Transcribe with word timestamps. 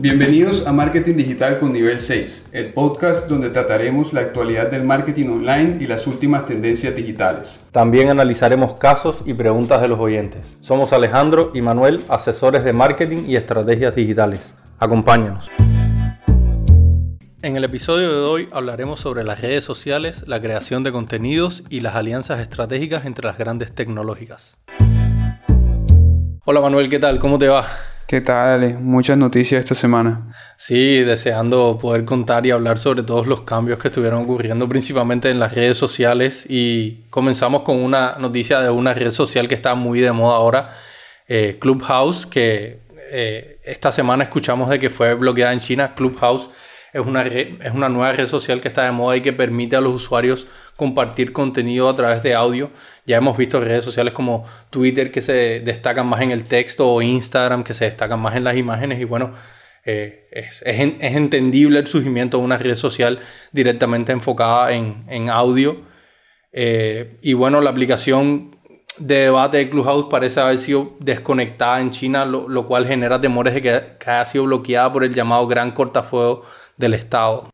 Bienvenidos 0.00 0.64
a 0.64 0.72
Marketing 0.72 1.16
Digital 1.16 1.58
con 1.58 1.72
Nivel 1.72 1.98
6, 1.98 2.50
el 2.52 2.72
podcast 2.72 3.28
donde 3.28 3.50
trataremos 3.50 4.12
la 4.12 4.20
actualidad 4.20 4.70
del 4.70 4.84
marketing 4.84 5.26
online 5.26 5.78
y 5.80 5.88
las 5.88 6.06
últimas 6.06 6.46
tendencias 6.46 6.94
digitales. 6.94 7.66
También 7.72 8.08
analizaremos 8.08 8.78
casos 8.78 9.16
y 9.26 9.34
preguntas 9.34 9.82
de 9.82 9.88
los 9.88 9.98
oyentes. 9.98 10.42
Somos 10.60 10.92
Alejandro 10.92 11.50
y 11.52 11.62
Manuel, 11.62 12.00
asesores 12.08 12.62
de 12.62 12.72
marketing 12.72 13.24
y 13.26 13.34
estrategias 13.34 13.96
digitales. 13.96 14.40
Acompáñanos. 14.78 15.48
En 17.42 17.56
el 17.56 17.64
episodio 17.64 18.12
de 18.12 18.20
hoy 18.20 18.48
hablaremos 18.52 19.00
sobre 19.00 19.24
las 19.24 19.40
redes 19.40 19.64
sociales, 19.64 20.22
la 20.28 20.40
creación 20.40 20.84
de 20.84 20.92
contenidos 20.92 21.64
y 21.70 21.80
las 21.80 21.96
alianzas 21.96 22.38
estratégicas 22.38 23.04
entre 23.04 23.26
las 23.26 23.36
grandes 23.36 23.74
tecnológicas. 23.74 24.58
Hola 26.44 26.60
Manuel, 26.60 26.88
¿qué 26.88 27.00
tal? 27.00 27.18
¿Cómo 27.18 27.36
te 27.36 27.48
va? 27.48 27.66
¿Qué 28.08 28.22
tal? 28.22 28.78
Muchas 28.78 29.18
noticias 29.18 29.58
esta 29.58 29.74
semana. 29.74 30.32
Sí, 30.56 31.00
deseando 31.00 31.78
poder 31.78 32.06
contar 32.06 32.46
y 32.46 32.50
hablar 32.50 32.78
sobre 32.78 33.02
todos 33.02 33.26
los 33.26 33.42
cambios 33.42 33.78
que 33.78 33.88
estuvieron 33.88 34.22
ocurriendo 34.22 34.66
principalmente 34.66 35.28
en 35.28 35.38
las 35.38 35.52
redes 35.52 35.76
sociales 35.76 36.46
y 36.48 37.02
comenzamos 37.10 37.64
con 37.64 37.76
una 37.76 38.16
noticia 38.18 38.60
de 38.60 38.70
una 38.70 38.94
red 38.94 39.10
social 39.10 39.46
que 39.46 39.54
está 39.54 39.74
muy 39.74 40.00
de 40.00 40.10
moda 40.12 40.36
ahora, 40.36 40.70
eh, 41.28 41.58
Clubhouse, 41.60 42.24
que 42.24 42.78
eh, 43.10 43.60
esta 43.62 43.92
semana 43.92 44.24
escuchamos 44.24 44.70
de 44.70 44.78
que 44.78 44.88
fue 44.88 45.12
bloqueada 45.12 45.52
en 45.52 45.60
China. 45.60 45.92
Clubhouse 45.94 46.48
es 47.00 47.06
una, 47.06 47.22
es 47.22 47.72
una 47.72 47.88
nueva 47.88 48.12
red 48.12 48.26
social 48.26 48.60
que 48.60 48.68
está 48.68 48.84
de 48.84 48.92
moda 48.92 49.16
y 49.16 49.20
que 49.20 49.32
permite 49.32 49.76
a 49.76 49.80
los 49.80 49.94
usuarios 49.94 50.46
compartir 50.76 51.32
contenido 51.32 51.88
a 51.88 51.96
través 51.96 52.22
de 52.22 52.34
audio. 52.34 52.70
Ya 53.06 53.16
hemos 53.16 53.36
visto 53.36 53.60
redes 53.60 53.84
sociales 53.84 54.12
como 54.12 54.46
Twitter 54.70 55.10
que 55.10 55.22
se 55.22 55.60
destacan 55.60 56.06
más 56.06 56.22
en 56.22 56.30
el 56.30 56.44
texto 56.44 56.88
o 56.88 57.02
Instagram 57.02 57.64
que 57.64 57.74
se 57.74 57.84
destacan 57.84 58.20
más 58.20 58.36
en 58.36 58.44
las 58.44 58.56
imágenes 58.56 59.00
y 59.00 59.04
bueno, 59.04 59.32
eh, 59.84 60.28
es, 60.30 60.62
entendible 60.62 61.78
el 61.78 61.86
surgimiento 61.86 62.38
de 62.38 62.44
una 62.44 62.58
red 62.58 62.76
social 62.76 63.20
directamente 63.52 64.12
enfocada 64.12 64.72
en, 64.72 65.30
audio. 65.30 65.82
Eh, 66.52 67.18
y 67.22 67.32
bueno, 67.32 67.60
la 67.60 67.70
aplicación 67.70 68.56
de 68.98 69.22
debate 69.22 69.58
de 69.58 69.70
Clubhouse 69.70 70.08
parece 70.10 70.40
haber 70.40 70.58
sido 70.58 70.96
desconectada 71.00 71.80
en 71.80 71.90
China, 71.90 72.24
lo, 72.24 72.66
cual 72.66 72.86
genera 72.86 73.20
temores 73.20 73.54
de 73.54 73.62
que, 73.62 73.82
que 73.98 74.10
haya 74.10 74.26
sido 74.26 74.44
bloqueada 74.44 74.92
por 74.92 75.04
el 75.04 75.14
llamado 75.14 75.46
gran 75.46 75.72
cortafuego 75.72 76.44
del 76.78 76.94
Estado. 76.94 77.50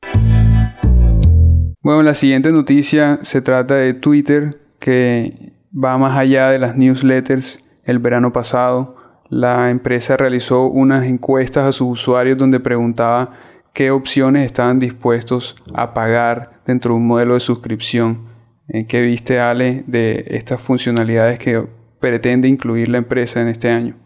Bueno, 1.83 2.03
la 2.03 2.15
siguiente 2.15 2.53
noticia 2.53 3.19
se 3.23 3.43
trata 3.43 3.75
de 3.75 3.95
Twitter, 3.95 4.59
que 4.79 5.53
va 5.75 5.99
más 5.99 6.17
allá 6.17 6.51
de 6.51 6.59
las 6.59 6.77
newsletters. 6.77 7.63
El 7.85 7.99
verano 7.99 8.33
pasado, 8.33 8.97
la 9.29 9.71
empresa 9.71 10.17
realizó 10.17 10.67
unas 10.67 11.05
encuestas 11.05 11.65
a 11.67 11.73
sus 11.73 11.89
usuarios 11.89 12.39
donde 12.39 12.61
preguntaba 12.61 13.33
qué 13.75 13.91
opciones 13.91 14.47
estaban 14.47 14.79
dispuestos 14.79 15.57
a 15.75 15.93
pagar 15.93 16.61
dentro 16.65 16.93
de 16.93 16.97
un 16.99 17.07
modelo 17.07 17.35
de 17.35 17.41
suscripción. 17.41 18.29
Eh, 18.69 18.87
¿Qué 18.87 19.03
viste, 19.03 19.41
Ale, 19.41 19.85
de 19.87 20.25
estas 20.29 20.61
funcionalidades 20.61 21.39
que 21.39 21.67
pretende 22.01 22.49
incluir 22.49 22.89
la 22.89 22.99
empresa 22.99 23.43
en 23.43 23.49
este 23.49 23.69
año? 23.71 23.97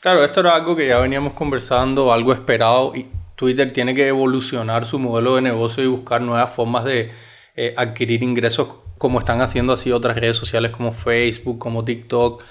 Claro, 0.00 0.22
esto 0.22 0.40
era 0.40 0.54
algo 0.54 0.76
que 0.76 0.88
ya 0.88 0.98
veníamos 0.98 1.32
conversando, 1.32 2.12
algo 2.12 2.32
esperado 2.32 2.94
y 2.94 3.06
Twitter 3.36 3.70
tiene 3.70 3.94
que 3.94 4.08
evolucionar 4.08 4.86
su 4.86 4.98
modelo 4.98 5.36
de 5.36 5.42
negocio 5.42 5.84
y 5.84 5.86
buscar 5.86 6.22
nuevas 6.22 6.52
formas 6.54 6.84
de 6.84 7.10
eh, 7.54 7.74
adquirir 7.76 8.22
ingresos 8.22 8.68
como 8.98 9.18
están 9.18 9.42
haciendo 9.42 9.74
así 9.74 9.92
otras 9.92 10.16
redes 10.16 10.36
sociales 10.36 10.70
como 10.72 10.92
Facebook, 10.92 11.58
como 11.58 11.84
TikTok, 11.84 12.42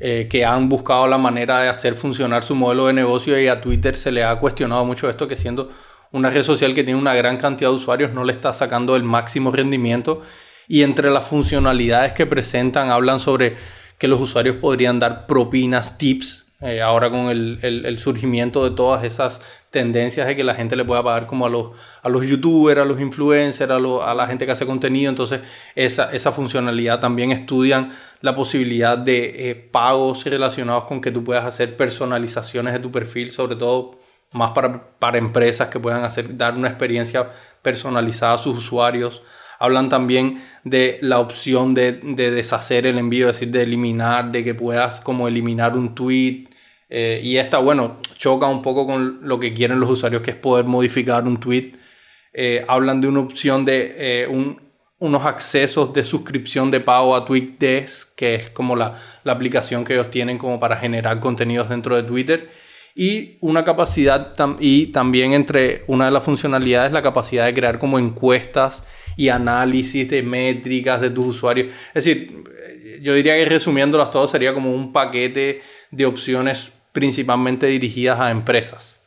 eh, 0.00 0.26
que 0.28 0.44
han 0.44 0.68
buscado 0.68 1.06
la 1.06 1.16
manera 1.16 1.62
de 1.62 1.68
hacer 1.68 1.94
funcionar 1.94 2.42
su 2.42 2.56
modelo 2.56 2.88
de 2.88 2.92
negocio 2.92 3.40
y 3.40 3.46
a 3.46 3.60
Twitter 3.60 3.96
se 3.96 4.10
le 4.10 4.24
ha 4.24 4.36
cuestionado 4.40 4.84
mucho 4.84 5.08
esto 5.08 5.28
que 5.28 5.36
siendo 5.36 5.70
una 6.10 6.28
red 6.28 6.42
social 6.42 6.74
que 6.74 6.82
tiene 6.82 6.98
una 6.98 7.14
gran 7.14 7.36
cantidad 7.36 7.70
de 7.70 7.76
usuarios 7.76 8.12
no 8.12 8.24
le 8.24 8.32
está 8.32 8.52
sacando 8.52 8.96
el 8.96 9.04
máximo 9.04 9.52
rendimiento. 9.52 10.22
Y 10.66 10.82
entre 10.82 11.10
las 11.10 11.26
funcionalidades 11.26 12.12
que 12.12 12.26
presentan 12.26 12.90
hablan 12.90 13.20
sobre 13.20 13.56
que 13.98 14.08
los 14.08 14.20
usuarios 14.20 14.56
podrían 14.56 14.98
dar 14.98 15.26
propinas, 15.26 15.98
tips 15.98 16.46
eh, 16.62 16.80
ahora 16.80 17.10
con 17.10 17.28
el, 17.28 17.98
surgimiento 17.98 18.62
de 18.62 18.76
todas 18.76 19.02
esas 19.02 19.42
tendencias 19.70 20.28
de 20.28 20.36
que 20.36 20.44
la 20.44 20.54
gente 20.54 20.76
le 20.76 20.84
pueda 20.84 21.02
pagar 21.02 21.26
como 21.26 21.44
a 21.44 21.48
los, 21.48 21.70
a 22.02 22.08
los 22.08 22.24
youtubers, 22.24 22.80
a 22.80 22.84
los 22.84 23.00
influencers, 23.00 23.68
a, 23.68 23.76
a 23.76 24.14
la 24.14 24.26
gente 24.28 24.46
que 24.46 24.52
hace 24.52 24.64
contenido. 24.64 25.10
Entonces, 25.10 25.40
esa, 25.74 26.12
esa 26.12 26.30
funcionalidad 26.30 27.00
también 27.00 27.32
estudian 27.32 27.90
la 28.20 28.36
posibilidad 28.36 28.96
de 28.96 29.50
eh, 29.50 29.54
pagos 29.56 30.24
relacionados 30.24 30.84
con 30.84 31.00
que 31.00 31.10
tú 31.10 31.24
puedas 31.24 31.44
hacer 31.44 31.76
personalizaciones 31.76 32.74
de 32.74 32.78
tu 32.78 32.92
perfil, 32.92 33.32
sobre 33.32 33.56
todo 33.56 33.98
más 34.30 34.52
para, 34.52 34.96
para 35.00 35.18
empresas 35.18 35.68
que 35.68 35.80
puedan 35.80 36.04
hacer, 36.04 36.36
dar 36.36 36.54
una 36.54 36.68
experiencia 36.68 37.28
personalizada 37.60 38.34
a 38.34 38.38
sus 38.38 38.56
usuarios. 38.56 39.22
Hablan 39.58 39.88
también 39.88 40.42
de 40.62 40.98
la 41.02 41.18
opción 41.18 41.74
de, 41.74 41.92
de 41.92 42.30
deshacer 42.30 42.86
el 42.86 42.98
envío, 42.98 43.26
es 43.26 43.34
decir, 43.34 43.50
de 43.50 43.62
eliminar, 43.64 44.30
de 44.30 44.44
que 44.44 44.54
puedas 44.54 45.00
como 45.00 45.26
eliminar 45.26 45.76
un 45.76 45.96
tweet 45.96 46.51
eh, 46.94 47.22
y 47.24 47.38
esta, 47.38 47.56
bueno, 47.56 48.00
choca 48.18 48.46
un 48.48 48.60
poco 48.60 48.86
con 48.86 49.20
lo 49.22 49.40
que 49.40 49.54
quieren 49.54 49.80
los 49.80 49.88
usuarios, 49.88 50.20
que 50.20 50.32
es 50.32 50.36
poder 50.36 50.66
modificar 50.66 51.26
un 51.26 51.40
tweet. 51.40 51.72
Eh, 52.34 52.66
hablan 52.68 53.00
de 53.00 53.08
una 53.08 53.20
opción 53.20 53.64
de 53.64 53.94
eh, 53.96 54.56
unos 54.98 55.24
accesos 55.24 55.94
de 55.94 56.04
suscripción 56.04 56.70
de 56.70 56.80
pago 56.80 57.16
a 57.16 57.24
TweetDesk, 57.24 58.14
que 58.14 58.34
es 58.34 58.50
como 58.50 58.76
la, 58.76 58.98
aplicación 59.24 59.84
que 59.84 59.94
ellos 59.94 60.10
tienen 60.10 60.36
como 60.36 60.60
para 60.60 60.76
generar 60.76 61.18
contenidos 61.18 61.70
dentro 61.70 61.96
de 61.96 62.02
Twitter. 62.02 62.50
Y 62.94 63.38
una 63.40 63.64
capacidad, 63.64 64.34
y 64.60 64.88
también 64.88 65.32
entre 65.32 65.84
una 65.86 66.04
de 66.04 66.10
las 66.10 66.22
funcionalidades, 66.22 66.92
la 66.92 67.00
capacidad 67.00 67.46
de 67.46 67.54
crear 67.54 67.78
como 67.78 67.98
encuestas 67.98 68.84
y 69.16 69.30
análisis 69.30 70.10
de 70.10 70.22
métricas 70.22 71.00
de 71.00 71.08
tus 71.08 71.24
usuarios. 71.24 71.72
Es 71.94 72.04
decir, 72.04 72.44
yo 73.00 73.14
diría 73.14 73.34
que 73.36 73.46
resumiéndolas 73.46 74.10
todo 74.10 74.28
sería 74.28 74.52
como 74.52 74.74
un 74.74 74.92
paquete 74.92 75.62
de 75.90 76.04
opciones 76.04 76.70
principalmente 76.92 77.66
dirigidas 77.66 78.20
a 78.20 78.30
empresas. 78.30 79.00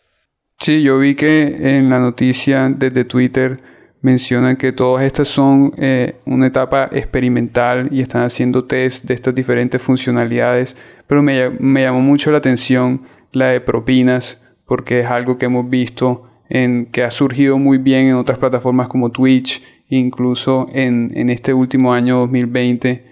Sí, 0.60 0.82
yo 0.82 1.00
vi 1.00 1.16
que 1.16 1.78
en 1.78 1.90
la 1.90 2.00
noticia 2.00 2.70
desde 2.70 3.06
Twitter 3.06 3.62
mencionan 4.02 4.56
que 4.56 4.72
todas 4.72 5.04
estas 5.04 5.28
son 5.28 5.74
eh, 5.78 6.16
una 6.26 6.48
etapa 6.48 6.90
experimental 6.92 7.90
y 7.92 8.02
están 8.02 8.24
haciendo 8.24 8.66
test 8.66 9.06
de 9.06 9.14
estas 9.14 9.34
diferentes 9.34 9.82
funcionalidades, 9.82 10.78
pero 11.08 11.24
me, 11.24 11.82
llamó 11.82 12.02
mucho 12.02 12.32
la 12.32 12.38
atención 12.38 13.02
la 13.32 13.48
de 13.48 13.62
propinas 13.62 14.42
porque 14.66 15.02
es 15.02 15.08
algo 15.08 15.38
que 15.38 15.48
hemos 15.48 15.70
visto 15.70 16.30
en, 16.50 16.88
que 16.88 17.04
ha 17.04 17.12
surgido 17.12 17.58
muy 17.58 17.78
bien 17.78 18.08
en 18.08 18.16
otras 18.16 18.38
plataformas 18.38 18.88
como 18.88 19.12
Twitch, 19.12 19.62
incluso 19.90 20.68
en, 20.72 21.12
en 21.16 21.30
este 21.30 21.54
último 21.54 21.94
año 21.94 22.20
2020, 22.20 23.06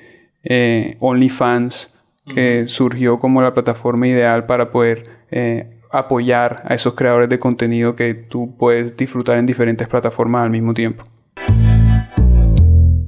eh, 0.43 0.97
OnlyFans 0.99 1.92
que 2.27 2.65
surgió 2.67 3.19
como 3.19 3.41
la 3.41 3.53
plataforma 3.53 4.07
ideal 4.07 4.45
para 4.45 4.71
poder 4.71 5.09
eh, 5.31 5.67
apoyar 5.91 6.63
a 6.65 6.73
esos 6.73 6.95
creadores 6.95 7.29
de 7.29 7.39
contenido 7.39 7.95
que 7.95 8.13
tú 8.13 8.55
puedes 8.57 8.97
disfrutar 8.97 9.37
en 9.37 9.45
diferentes 9.45 9.87
plataformas 9.87 10.43
al 10.43 10.49
mismo 10.49 10.73
tiempo. 10.73 11.05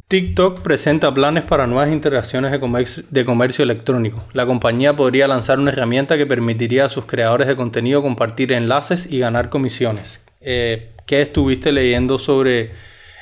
TikTok 0.08 0.62
presenta 0.62 1.12
planes 1.12 1.44
para 1.46 1.66
nuevas 1.66 1.92
interacciones 1.92 2.52
de 2.52 2.60
comercio, 2.60 3.04
de 3.10 3.26
comercio, 3.26 3.64
electrónico. 3.64 4.24
La 4.34 4.46
compañía 4.46 4.96
podría 4.96 5.28
lanzar 5.28 5.58
una 5.58 5.72
herramienta 5.72 6.16
que 6.16 6.28
permitiría 6.28 6.86
a 6.86 6.90
sus 6.90 7.06
creadores 7.06 7.48
de 7.48 7.56
contenido 7.56 8.04
compartir 8.04 8.54
enlaces 8.54 9.12
y 9.12 9.18
ganar 9.18 9.50
comisiones. 9.50 10.24
Eh, 10.42 10.92
¿Qué 11.08 11.24
estuviste 11.24 11.72
leyendo 11.72 12.20
sobre 12.20 12.72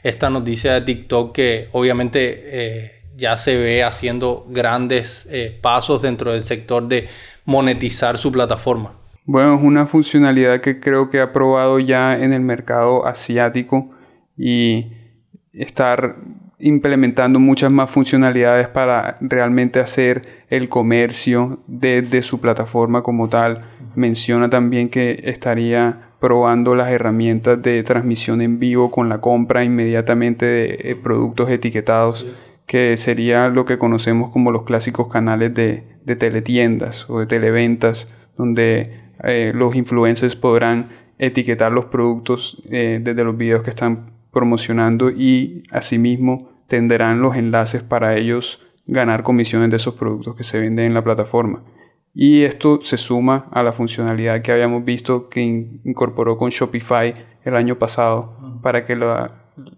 esta 0.04 0.30
noticia 0.30 0.74
de 0.74 0.82
TikTok 0.82 1.34
que 1.34 1.70
obviamente 1.72 2.42
eh, 2.44 3.03
ya 3.16 3.38
se 3.38 3.58
ve 3.58 3.84
haciendo 3.84 4.46
grandes 4.50 5.28
eh, 5.32 5.58
pasos 5.62 6.02
dentro 6.02 6.32
del 6.32 6.44
sector 6.44 6.88
de 6.88 7.08
monetizar 7.46 8.18
su 8.18 8.32
plataforma. 8.32 8.94
Bueno, 9.26 9.56
es 9.56 9.62
una 9.62 9.86
funcionalidad 9.86 10.60
que 10.62 10.80
creo 10.80 11.10
que 11.10 11.22
ha 11.22 11.32
probado 11.32 11.80
ya 11.80 12.18
en 12.18 12.34
el 12.34 12.42
mercado 12.42 13.06
asiático 13.06 13.92
y 14.38 14.92
estar 15.54 16.18
implementando 16.60 17.40
muchas 17.40 17.72
más 17.72 17.92
funcionalidades 17.92 18.68
para 18.70 19.18
realmente 19.22 19.80
hacer 19.80 20.46
el 20.50 20.70
comercio 20.70 21.60
desde 21.68 22.22
su 22.22 22.40
plataforma 22.40 23.04
como 23.04 23.30
tal. 23.30 23.66
Menciona 23.96 24.50
también 24.50 24.90
que 24.90 25.22
estaría 25.26 26.10
probando 26.20 26.74
las 26.74 26.90
herramientas 26.90 27.62
de 27.62 27.84
transmisión 27.84 28.42
en 28.42 28.60
vivo 28.60 28.92
con 28.92 29.10
la 29.10 29.20
compra 29.20 29.64
inmediatamente 29.64 30.46
de 30.46 30.80
eh, 30.80 30.96
productos 30.96 31.50
etiquetados 31.50 32.26
que 32.66 32.98
sería 32.98 33.50
lo 33.50 33.66
que 33.66 33.78
conocemos 33.78 34.32
como 34.32 34.52
los 34.52 34.64
clásicos 34.64 35.08
canales 35.08 35.54
de, 35.54 35.84
teletiendas 36.16 37.10
o 37.10 37.20
de 37.20 37.26
televentas, 37.26 38.14
donde 38.38 39.02
eh, 39.24 39.52
los 39.54 39.76
influencers 39.76 40.36
podrán 40.36 40.90
etiquetar 41.18 41.72
los 41.72 41.86
productos 41.86 42.62
eh, 42.70 43.00
desde 43.02 43.24
los 43.24 43.38
videos 43.38 43.64
que 43.64 43.70
están 43.70 44.12
promocionando 44.32 45.12
y 45.12 45.64
asimismo 45.72 46.50
tendrán 46.68 47.22
los 47.22 47.36
enlaces 47.36 47.84
para 47.84 48.18
ellos 48.18 48.66
ganar 48.86 49.24
comisiones 49.24 49.70
de 49.70 49.78
esos 49.78 49.94
productos 49.94 50.36
que 50.36 50.44
se 50.44 50.60
venden 50.60 50.88
en 50.88 50.94
la 50.94 51.04
plataforma. 51.04 51.64
Y 52.16 52.44
esto 52.44 52.82
se 52.82 52.98
suma 52.98 53.48
a 53.52 53.64
la 53.64 53.74
funcionalidad 53.74 54.42
que 54.42 54.52
habíamos 54.52 54.86
visto 54.86 55.30
que 55.30 55.42
incorporó 55.42 56.38
con 56.38 56.50
Shopify 56.50 57.14
el 57.44 57.56
año 57.56 57.78
pasado 57.80 58.60
para 58.62 58.86
que 58.86 58.96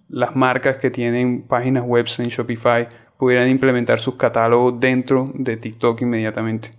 las 0.10 0.36
marcas 0.36 0.78
que 0.78 0.90
tienen 0.90 1.48
páginas 1.48 1.84
web 1.84 2.06
en 2.18 2.28
Shopify 2.28 2.88
pudieran 3.18 3.50
implementar 3.50 4.00
sus 4.00 4.16
catálogos 4.16 4.80
dentro 4.80 5.32
de 5.34 5.58
TikTok 5.58 6.02
inmediatamente. 6.02 6.72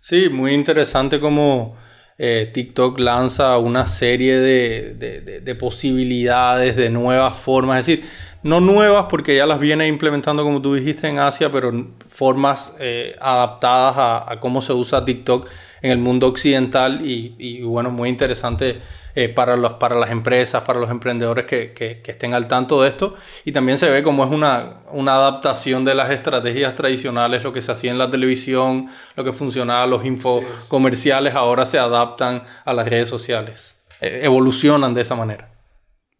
Sí, 0.00 0.28
muy 0.28 0.52
interesante 0.52 1.20
como 1.20 1.76
eh, 2.18 2.50
TikTok 2.52 2.98
lanza 2.98 3.58
una 3.58 3.86
serie 3.86 4.38
de, 4.38 5.56
posibilidades, 5.58 6.76
de 6.76 6.90
nuevas 6.90 7.38
formas, 7.38 7.80
es 7.80 7.86
decir, 7.86 8.04
no 8.42 8.60
nuevas 8.60 9.06
porque 9.10 9.36
ya 9.36 9.46
las 9.46 9.58
viene 9.58 9.86
implementando 9.88 10.44
como 10.44 10.62
tú 10.62 10.74
dijiste 10.74 11.08
en 11.08 11.18
Asia, 11.18 11.50
pero 11.50 11.88
formas 12.08 12.76
eh, 12.78 13.16
adaptadas 13.20 13.94
a, 14.28 14.40
cómo 14.40 14.62
se 14.62 14.72
usa 14.72 15.04
TikTok 15.04 15.48
en 15.82 15.90
el 15.90 15.98
mundo 15.98 16.26
occidental 16.28 17.00
y 17.02 17.62
bueno, 17.62 17.90
muy 17.90 18.08
interesante 18.08 18.80
eh, 19.18 19.30
para, 19.30 19.56
los, 19.56 19.72
para 19.72 19.96
las 19.96 20.10
empresas, 20.10 20.62
para 20.62 20.78
los 20.78 20.90
emprendedores 20.90 21.46
que, 21.46 21.72
que, 21.72 22.02
estén 22.04 22.34
al 22.34 22.48
tanto 22.48 22.82
de 22.82 22.90
esto. 22.90 23.14
Y 23.46 23.52
también 23.52 23.78
se 23.78 23.88
ve 23.88 24.02
como 24.02 24.22
es 24.26 24.30
una, 24.30 24.82
una 24.92 25.14
adaptación 25.14 25.86
de 25.86 25.94
las 25.94 26.10
estrategias 26.10 26.74
tradicionales, 26.74 27.42
lo 27.42 27.50
que 27.50 27.62
se 27.62 27.72
hacía 27.72 27.90
en 27.90 27.96
la 27.96 28.10
televisión, 28.10 28.88
lo 29.16 29.24
que 29.24 29.32
funcionaba, 29.32 29.86
los 29.86 30.04
info 30.04 30.42
comerciales, 30.68 31.34
ahora 31.34 31.64
se 31.64 31.78
adaptan 31.78 32.42
a 32.66 32.74
las 32.74 32.86
redes 32.90 33.08
sociales, 33.08 33.82
e, 34.02 34.20
evolucionan 34.22 34.92
de 34.92 35.00
esa 35.00 35.14
manera. 35.14 35.48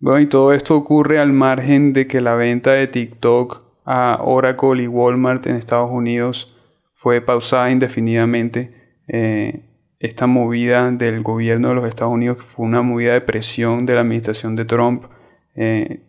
Bueno, 0.00 0.20
y 0.20 0.26
todo 0.26 0.54
esto 0.54 0.74
ocurre 0.74 1.18
al 1.18 1.34
margen 1.34 1.92
de 1.92 2.06
que 2.06 2.22
la 2.22 2.34
venta 2.34 2.72
de 2.72 2.86
TikTok 2.86 3.62
a 3.84 4.20
Oracle 4.22 4.82
y 4.82 4.86
Walmart 4.86 5.46
en 5.46 5.56
Estados 5.56 5.90
Unidos 5.90 6.56
fue 6.94 7.20
pausada 7.20 7.70
indefinidamente. 7.70 8.74
Eh, 9.06 9.65
esta 10.06 10.26
movida 10.26 10.90
del 10.90 11.22
gobierno 11.22 11.68
de 11.68 11.74
los 11.74 11.88
Estados 11.88 12.14
Unidos 12.14 12.38
fue 12.40 12.64
una 12.64 12.82
movida 12.82 13.12
de 13.12 13.20
presión 13.20 13.86
de 13.86 13.94
la 13.94 14.00
administración 14.00 14.56
de 14.56 14.64
Trump. 14.64 15.04
Eh, 15.54 16.00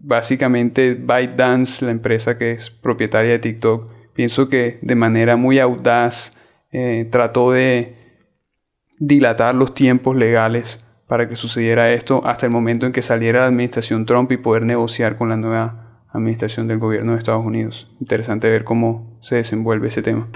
básicamente 0.00 0.94
ByteDance, 0.94 1.84
la 1.84 1.90
empresa 1.90 2.36
que 2.36 2.52
es 2.52 2.70
propietaria 2.70 3.32
de 3.32 3.38
TikTok, 3.38 3.90
pienso 4.14 4.48
que 4.48 4.78
de 4.82 4.94
manera 4.94 5.36
muy 5.36 5.58
audaz 5.58 6.36
eh, 6.72 7.06
trató 7.10 7.52
de 7.52 7.94
dilatar 8.98 9.54
los 9.54 9.74
tiempos 9.74 10.16
legales 10.16 10.84
para 11.06 11.28
que 11.28 11.36
sucediera 11.36 11.92
esto 11.92 12.20
hasta 12.24 12.46
el 12.46 12.52
momento 12.52 12.84
en 12.84 12.92
que 12.92 13.00
saliera 13.00 13.40
la 13.40 13.46
administración 13.46 14.06
Trump 14.06 14.30
y 14.32 14.36
poder 14.36 14.64
negociar 14.64 15.16
con 15.16 15.28
la 15.28 15.36
nueva 15.36 16.02
administración 16.10 16.68
del 16.68 16.78
gobierno 16.78 17.12
de 17.12 17.18
Estados 17.18 17.44
Unidos. 17.44 17.90
Interesante 18.00 18.50
ver 18.50 18.64
cómo 18.64 19.18
se 19.20 19.36
desenvuelve 19.36 19.88
ese 19.88 20.02
tema. 20.02 20.28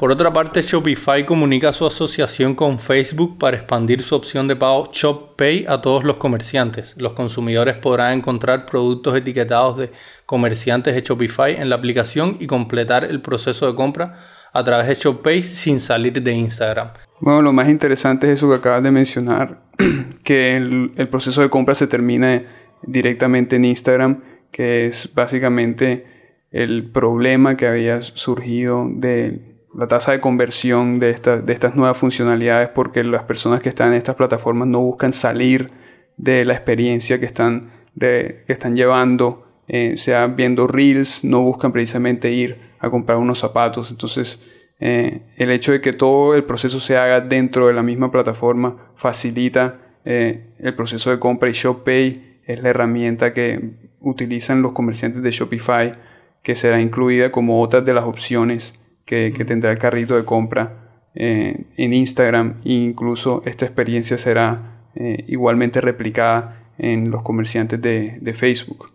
Por 0.00 0.10
otra 0.10 0.32
parte, 0.32 0.62
Shopify 0.62 1.26
comunica 1.26 1.74
su 1.74 1.84
asociación 1.84 2.54
con 2.54 2.78
Facebook 2.78 3.36
para 3.36 3.58
expandir 3.58 4.00
su 4.00 4.14
opción 4.14 4.48
de 4.48 4.56
pago 4.56 4.88
ShopPay 4.90 5.66
a 5.68 5.82
todos 5.82 6.04
los 6.04 6.16
comerciantes. 6.16 6.94
Los 6.96 7.12
consumidores 7.12 7.76
podrán 7.76 8.16
encontrar 8.16 8.64
productos 8.64 9.14
etiquetados 9.14 9.76
de 9.76 9.90
comerciantes 10.24 10.94
de 10.94 11.02
Shopify 11.02 11.56
en 11.56 11.68
la 11.68 11.76
aplicación 11.76 12.38
y 12.40 12.46
completar 12.46 13.04
el 13.04 13.20
proceso 13.20 13.66
de 13.66 13.74
compra 13.74 14.16
a 14.54 14.64
través 14.64 14.88
de 14.88 14.94
ShopPay 14.94 15.42
sin 15.42 15.80
salir 15.80 16.22
de 16.22 16.32
Instagram. 16.32 16.92
Bueno, 17.20 17.42
lo 17.42 17.52
más 17.52 17.68
interesante 17.68 18.26
es 18.26 18.38
eso 18.38 18.48
que 18.48 18.54
acabas 18.54 18.82
de 18.82 18.92
mencionar, 18.92 19.64
que 20.24 20.56
el, 20.56 20.92
el 20.96 21.08
proceso 21.10 21.42
de 21.42 21.50
compra 21.50 21.74
se 21.74 21.86
termina 21.86 22.42
directamente 22.80 23.56
en 23.56 23.66
Instagram, 23.66 24.22
que 24.50 24.86
es 24.86 25.14
básicamente 25.14 26.06
el 26.52 26.90
problema 26.90 27.58
que 27.58 27.66
había 27.66 28.00
surgido 28.00 28.88
de 28.90 29.49
la 29.74 29.86
tasa 29.86 30.12
de 30.12 30.20
conversión 30.20 30.98
de, 30.98 31.14
de 31.14 31.52
estas 31.52 31.76
nuevas 31.76 31.96
funcionalidades 31.96 32.68
porque 32.70 33.04
las 33.04 33.24
personas 33.24 33.62
que 33.62 33.68
están 33.68 33.88
en 33.88 33.98
estas 33.98 34.16
plataformas 34.16 34.68
no 34.68 34.80
buscan 34.80 35.12
salir 35.12 35.70
de 36.16 36.44
la 36.44 36.54
experiencia 36.54 37.18
que 37.18 37.26
están, 37.26 37.70
que 37.98 38.44
están 38.48 38.76
llevando, 38.76 39.46
eh, 39.68 39.96
sea 39.96 40.26
viendo 40.26 40.66
reels, 40.66 41.24
no 41.24 41.42
buscan 41.42 41.72
precisamente 41.72 42.32
ir 42.32 42.58
a 42.78 42.90
comprar 42.90 43.18
unos 43.18 43.38
zapatos. 43.38 43.90
Entonces, 43.90 44.42
eh, 44.80 45.22
el 45.36 45.50
hecho 45.50 45.72
de 45.72 45.80
que 45.80 45.92
todo 45.92 46.34
el 46.34 46.44
proceso 46.44 46.80
se 46.80 46.96
haga 46.96 47.20
dentro 47.20 47.66
de 47.68 47.74
la 47.74 47.82
misma 47.82 48.10
plataforma 48.10 48.92
facilita 48.96 49.78
eh, 50.04 50.54
el 50.58 50.74
proceso 50.74 51.10
de 51.10 51.18
compra 51.18 51.50
y 51.50 51.52
ShopPay 51.52 52.40
es 52.46 52.62
la 52.62 52.70
herramienta 52.70 53.32
que 53.32 53.74
utilizan 54.00 54.62
los 54.62 54.72
comerciantes 54.72 55.22
de 55.22 55.30
Shopify 55.30 55.92
que 56.42 56.54
será 56.54 56.80
incluida 56.80 57.30
como 57.30 57.60
otra 57.60 57.82
de 57.82 57.92
las 57.92 58.04
opciones 58.04 58.79
que, 59.10 59.44
tendrá 59.44 59.72
el 59.72 59.78
carrito 59.78 60.14
de 60.14 60.24
compra 60.24 61.08
eh, 61.14 61.64
en 61.76 61.92
Instagram 61.92 62.60
e 62.64 62.72
incluso 62.72 63.42
esta 63.44 63.64
experiencia 63.64 64.16
será 64.18 64.84
eh, 64.94 65.24
igualmente 65.26 65.80
replicada 65.80 66.70
en 66.78 67.10
los 67.10 67.22
comerciantes 67.22 67.82
de, 67.82 68.34
Facebook. 68.34 68.92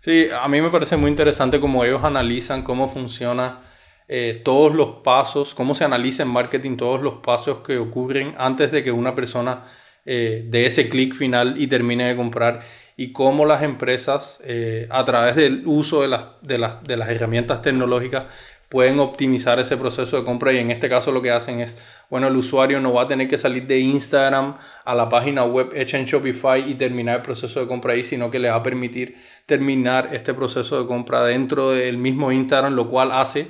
Sí, 0.00 0.26
a 0.42 0.48
mí 0.48 0.62
me 0.62 0.70
parece 0.70 0.96
muy 0.96 1.10
interesante 1.10 1.60
cómo 1.60 1.84
ellos 1.84 2.02
analizan 2.02 2.62
cómo 2.62 2.88
funciona 2.88 3.60
eh, 4.08 4.40
todos 4.42 4.74
los 4.74 5.02
pasos, 5.04 5.54
cómo 5.54 5.74
se 5.74 5.84
analiza 5.84 6.22
en 6.22 6.30
marketing 6.30 6.76
todos 6.78 7.02
los 7.02 7.16
pasos 7.16 7.58
que 7.58 7.76
ocurren 7.76 8.34
antes 8.38 8.72
de 8.72 8.82
que 8.82 8.90
una 8.90 9.14
persona 9.14 9.64
dé 10.06 10.64
ese 10.64 10.88
clic 10.88 11.12
final 11.12 11.60
y 11.60 11.66
termine 11.66 12.08
de 12.08 12.16
comprar 12.16 12.60
y 12.96 13.12
cómo 13.12 13.44
las 13.44 13.62
empresas 13.62 14.40
a 14.88 15.04
través 15.04 15.36
del 15.36 15.64
uso 15.66 16.00
de, 16.00 16.08
de, 16.40 16.66
de 16.82 16.96
las 16.96 17.10
herramientas 17.10 17.60
tecnológicas 17.60 18.24
pueden 18.68 19.00
optimizar 19.00 19.58
ese 19.58 19.76
proceso 19.76 20.18
de 20.18 20.24
compra 20.24 20.52
y 20.52 20.58
en 20.58 20.70
este 20.70 20.88
caso 20.88 21.10
lo 21.10 21.22
que 21.22 21.30
hacen 21.30 21.60
es, 21.60 21.78
bueno, 22.10 22.28
el 22.28 22.36
usuario 22.36 22.80
no 22.80 22.92
va 22.92 23.04
a 23.04 23.08
tener 23.08 23.28
que 23.28 23.38
salir 23.38 23.66
de 23.66 23.80
Instagram 23.80 24.58
a 24.84 24.94
la 24.94 25.08
página 25.08 25.44
web 25.44 25.70
hecha 25.74 25.98
en 25.98 26.04
Shopify 26.04 26.70
y 26.70 26.74
terminar 26.74 27.16
el 27.16 27.22
proceso 27.22 27.60
de 27.60 27.66
compra 27.66 27.94
ahí, 27.94 28.04
sino 28.04 28.30
que 28.30 28.38
le 28.38 28.50
va 28.50 28.56
a 28.56 28.62
permitir 28.62 29.16
terminar 29.46 30.10
este 30.12 30.34
proceso 30.34 30.80
de 30.80 30.86
compra 30.86 31.24
dentro 31.24 31.70
del 31.70 31.96
mismo 31.96 32.30
Instagram, 32.30 32.74
lo 32.74 32.90
cual 32.90 33.12
hace 33.12 33.48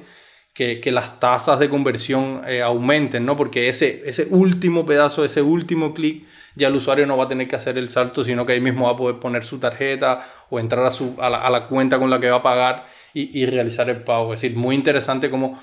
que, 0.54 0.80
que 0.80 0.92
las 0.92 1.20
tasas 1.20 1.58
de 1.58 1.68
conversión 1.68 2.42
eh, 2.46 2.62
aumenten, 2.62 3.24
¿no? 3.24 3.36
Porque 3.36 3.68
ese, 3.68 4.02
ese 4.06 4.26
último 4.30 4.86
pedazo, 4.86 5.24
ese 5.24 5.42
último 5.42 5.94
clic, 5.94 6.26
ya 6.54 6.68
el 6.68 6.74
usuario 6.74 7.06
no 7.06 7.16
va 7.16 7.24
a 7.24 7.28
tener 7.28 7.46
que 7.48 7.56
hacer 7.56 7.78
el 7.78 7.88
salto, 7.88 8.24
sino 8.24 8.44
que 8.44 8.54
ahí 8.54 8.60
mismo 8.60 8.86
va 8.86 8.92
a 8.92 8.96
poder 8.96 9.20
poner 9.20 9.44
su 9.44 9.58
tarjeta 9.58 10.24
o 10.50 10.58
entrar 10.58 10.84
a, 10.84 10.90
su, 10.90 11.16
a, 11.20 11.30
la, 11.30 11.38
a 11.38 11.50
la 11.50 11.66
cuenta 11.66 11.98
con 11.98 12.10
la 12.10 12.18
que 12.18 12.30
va 12.30 12.38
a 12.38 12.42
pagar 12.42 12.86
y, 13.14 13.46
realizar 13.46 13.88
el 13.90 14.02
pago. 14.02 14.32
Es 14.32 14.40
decir, 14.40 14.56
muy 14.56 14.74
interesante 14.74 15.30
cómo 15.30 15.58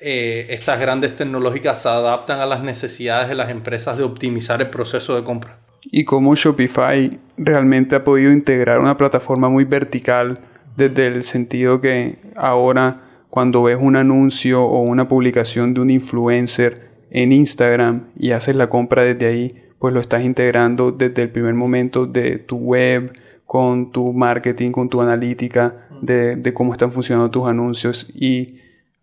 eh, 0.00 0.46
estas 0.50 0.80
grandes 0.80 1.16
tecnológicas 1.16 1.82
se 1.82 1.88
adaptan 1.88 2.40
a 2.40 2.46
las 2.46 2.62
necesidades 2.62 3.28
de 3.28 3.34
las 3.34 3.50
empresas 3.50 3.96
de 3.96 4.04
optimizar 4.04 4.60
el 4.60 4.70
proceso 4.70 5.16
de 5.16 5.24
compra. 5.24 5.58
Y 5.84 6.04
cómo 6.04 6.34
Shopify 6.34 7.18
realmente 7.36 7.96
ha 7.96 8.04
podido 8.04 8.30
integrar 8.32 8.80
una 8.80 8.96
plataforma 8.96 9.48
muy 9.48 9.64
vertical 9.64 10.40
desde 10.76 11.06
el 11.06 11.24
sentido 11.24 11.80
que 11.80 12.18
ahora 12.36 13.02
cuando 13.30 13.62
ves 13.62 13.78
un 13.80 13.96
anuncio 13.96 14.64
o 14.64 14.80
una 14.80 15.08
publicación 15.08 15.72
de 15.72 15.80
un 15.80 15.90
influencer 15.90 16.90
en 17.10 17.32
Instagram 17.32 18.08
y 18.18 18.32
haces 18.32 18.56
la 18.56 18.68
compra 18.68 19.02
desde 19.02 19.26
ahí, 19.26 19.54
pues 19.78 19.94
lo 19.94 20.00
estás 20.00 20.24
integrando 20.24 20.92
desde 20.92 21.22
el 21.22 21.30
primer 21.30 21.54
momento 21.54 22.06
de 22.06 22.38
tu 22.38 22.56
web, 22.56 23.12
con 23.46 23.90
tu 23.90 24.12
marketing, 24.12 24.70
con 24.70 24.88
tu 24.88 25.00
analítica, 25.00 25.88
de, 26.00 26.52
cómo 26.54 26.72
están 26.72 26.92
funcionando 26.92 27.30
tus 27.30 27.48
anuncios 27.48 28.06
y 28.14 28.58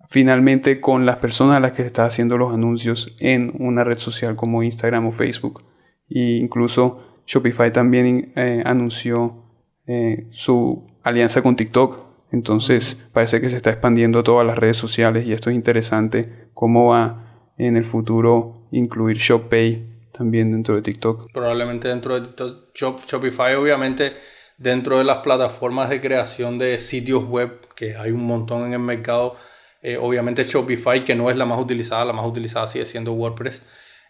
finalmente 0.10 0.80
con 0.80 1.06
las 1.06 1.18
personas 1.18 1.58
a 1.58 1.60
las 1.60 1.74
que 1.74 1.84
estás 1.84 2.13
haciendo 2.13 2.38
los 2.38 2.54
anuncios 2.54 3.16
en 3.20 3.54
una 3.60 3.84
red 3.84 3.98
social 3.98 4.36
como 4.36 4.63
Instagram 4.63 5.08
o 5.08 5.12
Facebook. 5.12 5.63
E 6.10 6.38
incluso 6.38 7.22
Shopify 7.25 7.72
también 7.74 8.32
eh, 8.36 8.63
anunció 8.66 9.44
eh, 9.86 10.27
su 10.32 10.88
alianza 11.04 11.42
con 11.42 11.56
TikTok. 11.56 12.04
Entonces 12.32 13.06
parece 13.13 13.39
que 13.42 13.50
se 13.50 13.58
está 13.58 13.70
expandiendo 13.70 14.20
a 14.20 14.24
todas 14.24 14.46
las 14.46 14.58
redes 14.58 14.77
sociales 14.77 15.25
y 15.25 15.34
esto 15.34 15.50
es 15.50 15.56
interesante 15.56 16.50
cómo 16.54 16.88
va 16.88 17.54
en 17.58 17.77
el 17.77 17.86
futuro 17.86 18.68
incluir 18.72 19.18
ShopPay 19.18 20.10
también 20.12 20.51
dentro 20.51 20.75
de 20.75 20.82
TikTok. 20.82 21.32
Probablemente 21.32 21.88
dentro 21.88 22.20
de 22.20 22.27
TikTok. 22.27 23.06
Shopify 23.06 23.56
obviamente 23.56 24.13
dentro 24.58 24.98
de 24.98 25.04
las 25.04 25.18
plataformas 25.18 25.90
de 25.90 26.02
creación 26.02 26.58
de 26.58 26.80
sitios 26.80 27.24
web, 27.24 27.68
que 27.76 27.96
hay 27.96 28.12
un 28.12 28.26
montón 28.26 28.66
en 28.66 28.74
el 28.74 28.80
mercado. 28.80 29.36
Eh, 29.82 29.98
obviamente 29.98 30.44
Shopify, 30.44 31.04
que 31.04 31.16
no 31.16 31.30
es 31.30 31.38
la 31.38 31.46
más 31.46 31.60
utilizada, 31.60 32.04
la 32.06 32.14
más 32.14 32.26
utilizada 32.26 32.68
sigue 32.68 32.86
siendo 32.86 33.14
WordPress. 33.14 33.62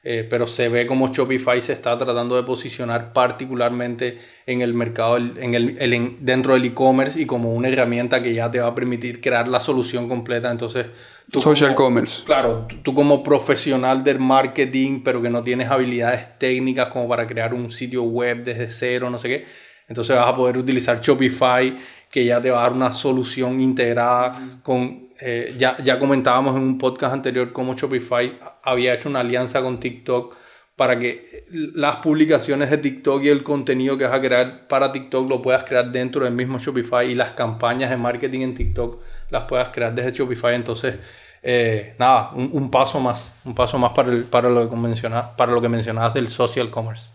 Eh, 0.04 0.26
pero 0.30 0.48
se 0.48 0.70
ve 0.70 0.88
como 0.88 1.08
Shopify 1.08 1.60
se 1.60 1.74
está 1.74 1.98
tratando 1.98 2.38
de 2.38 2.44
posicionar 2.44 3.12
particularmente 3.12 4.20
en 4.46 4.62
el 4.62 4.74
mercado, 4.74 5.18
en 5.18 5.54
el, 5.54 6.18
dentro 6.22 6.54
del 6.54 6.64
e-commerce 6.64 7.20
y 7.22 7.26
como 7.26 7.54
una 7.54 7.68
herramienta 7.68 8.24
que 8.24 8.34
ya 8.34 8.50
te 8.50 8.60
va 8.60 8.68
a 8.68 8.76
permitir 8.76 9.20
crear 9.20 9.50
la 9.50 9.60
solución 9.60 10.08
completa. 10.08 10.50
Entonces, 10.50 10.86
tú 11.30 11.42
Social 11.42 11.76
commerce. 11.76 12.24
Claro, 12.24 12.68
tú 12.84 12.94
como 12.94 13.22
profesional 13.22 14.04
del 14.06 14.20
marketing, 14.20 15.02
pero 15.04 15.22
que 15.22 15.30
no 15.30 15.44
tienes 15.44 15.70
habilidades 15.70 16.40
técnicas 16.40 16.88
como 16.88 17.10
para 17.10 17.28
crear 17.28 17.54
un 17.54 17.70
sitio 17.70 18.04
web 18.04 18.46
desde 18.46 18.70
cero, 18.70 19.10
no 19.10 19.18
sé 19.18 19.28
qué 19.28 19.67
entonces 19.88 20.16
vas 20.16 20.28
a 20.28 20.36
poder 20.36 20.58
utilizar 20.58 21.00
Shopify, 21.02 21.78
que 22.10 22.26
ya 22.26 22.42
te 22.42 22.52
va 22.52 22.60
a 22.60 22.64
dar 22.64 22.74
una 22.74 22.94
solución 22.94 23.60
integrada 23.62 24.60
con 24.64 25.08
eh, 25.20 25.56
ya, 25.58 25.78
ya 25.84 25.98
comentábamos 25.98 26.56
en 26.56 26.62
un 26.62 26.78
podcast 26.78 27.14
anterior 27.14 27.52
cómo 27.52 27.74
Shopify 27.74 28.38
había 28.64 28.94
hecho 28.94 29.10
una 29.10 29.22
alianza 29.22 29.62
con 29.62 29.80
TikTok 29.80 30.36
para 30.76 31.00
que 31.00 31.46
las 31.50 31.98
publicaciones 31.98 32.70
de 32.70 32.78
TikTok 32.78 33.24
y 33.24 33.30
el 33.30 33.42
contenido 33.42 33.98
que 33.98 34.04
vas 34.04 34.14
a 34.14 34.22
crear 34.22 34.68
para 34.68 34.92
TikTok 34.92 35.28
lo 35.28 35.42
puedas 35.42 35.64
crear 35.64 35.92
dentro 35.92 36.24
del 36.24 36.36
mismo 36.36 36.60
Shopify 36.60 37.10
y 37.10 37.16
las 37.16 37.32
campañas 37.32 37.90
de 37.90 37.98
marketing 37.98 38.42
en 38.42 38.54
TikTok 38.54 39.02
las 39.32 39.44
puedas 39.46 39.70
crear 39.70 39.96
desde 39.96 40.12
Shopify. 40.12 40.54
Entonces, 40.54 40.96
eh, 41.42 41.96
nada, 41.98 42.32
un, 42.34 42.70
paso 42.70 43.00
más, 43.00 43.36
un 43.44 43.56
paso 43.56 43.80
más 43.80 43.92
para, 43.94 44.12
el, 44.12 44.26
para, 44.26 44.50
lo 44.50 44.70
que 44.70 45.10
para 45.36 45.52
lo 45.52 45.62
que 45.62 45.70
mencionabas 45.70 46.14
del 46.14 46.30
social 46.30 46.70
commerce. 46.70 47.10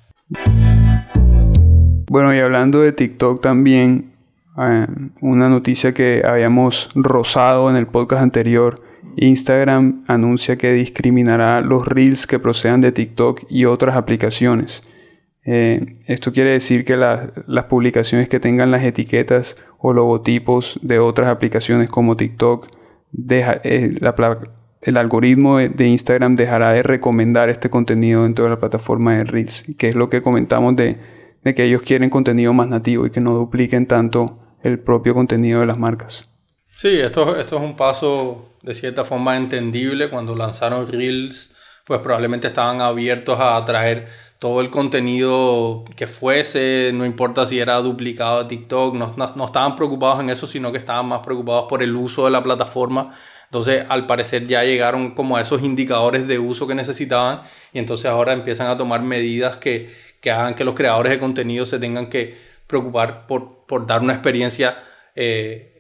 Bueno, 2.13 2.35
y 2.35 2.41
hablando 2.41 2.83
de 2.83 2.93
TikTok 2.93 3.41
también, 3.41 4.13
eh, 4.59 4.87
una 5.23 5.49
noticia 5.49 5.93
que 5.93 6.21
habíamos 6.23 6.91
rozado 6.95 7.71
en 7.71 7.77
el 7.77 7.87
podcast 7.87 8.23
anterior, 8.23 8.83
Instagram 9.17 10.05
anuncia 10.09 10.59
que 10.59 10.75
discriminará 10.75 11.63
los 11.63 11.87
reels 11.87 12.27
que 12.27 12.39
procedan 12.39 12.83
de 12.83 12.93
TikTok 12.93 13.45
y 13.49 13.65
otras 13.65 13.97
aplicaciones. 13.97 14.83
Eh, 15.47 16.01
esto 16.07 16.35
quiere 16.35 16.51
decir 16.51 16.85
que 16.85 16.99
las 16.99 17.65
publicaciones 17.71 18.29
que 18.29 18.41
tengan 18.41 18.71
las 18.71 18.85
etiquetas 18.85 19.57
o 19.79 19.95
logotipos 19.95 20.79
de 20.83 20.99
otras 20.99 21.31
aplicaciones 21.31 21.89
como 21.89 22.19
TikTok, 22.19 22.69
deja, 23.11 23.59
eh, 23.65 23.99
el 24.83 24.97
algoritmo 24.99 25.57
de, 25.57 25.87
Instagram 25.87 26.37
dejará 26.37 26.75
de 26.75 26.83
recomendar 26.83 27.49
este 27.49 27.71
contenido 27.71 28.25
dentro 28.25 28.45
de 28.45 28.51
la 28.51 28.61
plataforma 28.61 29.17
de 29.17 29.25
Reels, 29.25 29.65
que 29.79 29.89
es 29.89 29.95
lo 29.95 30.11
que 30.11 30.21
comentamos 30.21 30.77
de, 30.77 30.99
de 31.45 31.55
que 31.55 31.65
ellos 31.65 31.83
quieren 31.83 32.11
contenido 32.11 32.53
más 32.53 32.69
nativo 32.69 33.07
y 33.07 33.11
que 33.11 33.21
no 33.21 33.35
dupliquen 33.35 33.87
tanto 33.87 34.39
el 34.63 34.79
propio 34.79 35.15
contenido 35.15 35.61
de 35.61 35.67
las 35.67 35.79
marcas. 35.79 36.29
Sí, 36.77 37.01
esto, 37.01 37.37
esto 37.37 37.57
es 37.57 37.63
un 37.63 37.77
paso 37.77 38.57
de 38.63 38.75
cierta 38.75 39.05
forma 39.05 39.37
entendible. 39.37 40.09
Cuando 40.11 40.35
lanzaron 40.35 40.87
Reels, 40.87 41.55
pues 41.87 42.01
probablemente 42.01 42.49
estaban 42.49 42.81
abiertos 42.81 43.39
a 43.41 43.65
traer 43.65 44.09
todo 44.39 44.61
el 44.61 44.71
contenido 44.71 45.85
que 45.95 46.09
fuese, 46.09 46.91
no 46.93 47.07
importa 47.07 47.47
si 47.47 47.61
era 47.61 47.77
duplicado 47.77 48.43
de 48.43 48.49
TikTok, 48.49 48.95
no, 48.97 49.15
no, 49.17 49.45
estaban 49.45 49.77
preocupados 49.77 50.19
en 50.19 50.31
eso, 50.31 50.49
sino 50.49 50.73
que 50.73 50.79
estaban 50.79 51.07
más 51.07 51.21
preocupados 51.21 51.67
por 51.69 51.81
el 51.81 51.95
uso 51.95 52.25
de 52.25 52.33
la 52.33 52.43
plataforma. 52.43 53.13
Entonces, 53.45 53.85
al 53.89 54.07
parecer 54.07 54.49
ya 54.49 54.65
llegaron 54.65 55.15
como 55.15 55.37
a 55.37 55.43
esos 55.43 55.63
indicadores 55.63 56.27
de 56.27 56.41
uso 56.41 56.67
que 56.67 56.75
necesitaban 56.75 57.43
y 57.73 57.79
entonces 57.79 58.07
ahora 58.07 58.33
empiezan 58.33 58.67
a 58.69 58.77
tomar 58.77 59.03
medidas 59.03 59.59
que, 59.59 59.95
que 60.23 60.31
hagan 60.31 60.55
que 60.55 60.65
los 60.65 60.75
creadores 60.75 61.13
de 61.13 61.19
contenido 61.19 61.67
se 61.67 61.79
tengan 61.79 62.09
que 62.09 62.39
preocupar 62.67 63.27
por, 63.27 63.67
por 63.67 63.87
dar 63.87 64.01
una 64.01 64.15
experiencia 64.15 64.79
eh, 65.15 65.73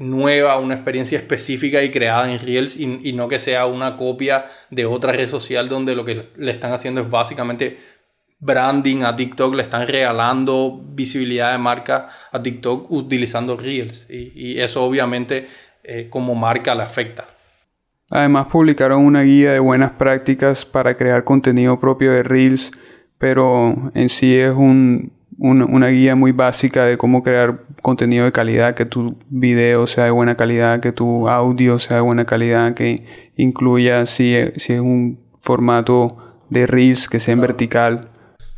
nueva, 0.00 0.58
una 0.58 0.74
experiencia 0.74 1.18
específica 1.18 1.82
y 1.82 1.90
creada 1.90 2.32
en 2.32 2.40
Reels 2.40 2.76
y, 2.78 3.12
no 3.12 3.28
que 3.28 3.38
sea 3.38 3.66
una 3.66 3.96
copia 3.96 4.46
de 4.70 4.86
otra 4.86 5.12
red 5.12 5.28
social 5.28 5.68
donde 5.68 5.94
lo 5.94 6.04
que 6.04 6.28
le 6.36 6.50
están 6.50 6.72
haciendo 6.72 7.02
es 7.02 7.10
básicamente 7.10 7.78
branding 8.38 9.02
a 9.02 9.14
TikTok, 9.14 9.54
le 9.54 9.62
están 9.62 9.86
regalando 9.86 10.80
visibilidad 10.82 11.52
de 11.52 11.58
marca 11.58 12.08
a 12.32 12.42
TikTok 12.42 12.90
utilizando 12.90 13.56
Reels 13.56 14.08
y, 14.10 14.58
eso 14.58 14.82
obviamente 14.82 15.48
eh, 15.84 16.08
como 16.10 16.34
marca 16.34 16.74
le 16.74 16.82
afecta. 16.82 17.26
Además 18.10 18.46
publicaron 18.50 19.04
una 19.04 19.22
guía 19.22 19.52
de 19.52 19.60
buenas 19.60 19.92
prácticas 19.92 20.64
para 20.64 20.96
crear 20.96 21.22
contenido 21.22 21.78
propio 21.78 22.12
de 22.12 22.22
Reels, 22.22 22.72
pero 23.20 23.92
en 23.92 24.08
sí 24.08 24.34
es 24.34 24.50
un, 24.56 25.12
una 25.38 25.88
guía 25.88 26.16
muy 26.16 26.32
básica 26.32 26.86
de 26.86 26.96
cómo 26.96 27.22
crear 27.22 27.64
contenido 27.82 28.24
de 28.24 28.32
calidad, 28.32 28.74
que 28.74 28.86
tu 28.86 29.14
video 29.28 29.86
sea 29.86 30.04
de 30.04 30.10
buena 30.10 30.38
calidad, 30.38 30.80
que 30.80 30.90
tu 30.90 31.28
audio 31.28 31.78
sea 31.78 31.96
de 31.96 32.02
buena 32.02 32.24
calidad, 32.24 32.72
que 32.72 33.04
incluya 33.36 34.06
si, 34.06 34.34
si 34.56 34.72
es 34.72 34.80
un 34.80 35.20
formato 35.42 36.16
de 36.48 36.66
Reels 36.66 37.10
que 37.10 37.20
sea 37.20 37.34
en 37.34 37.42
vertical. 37.42 38.08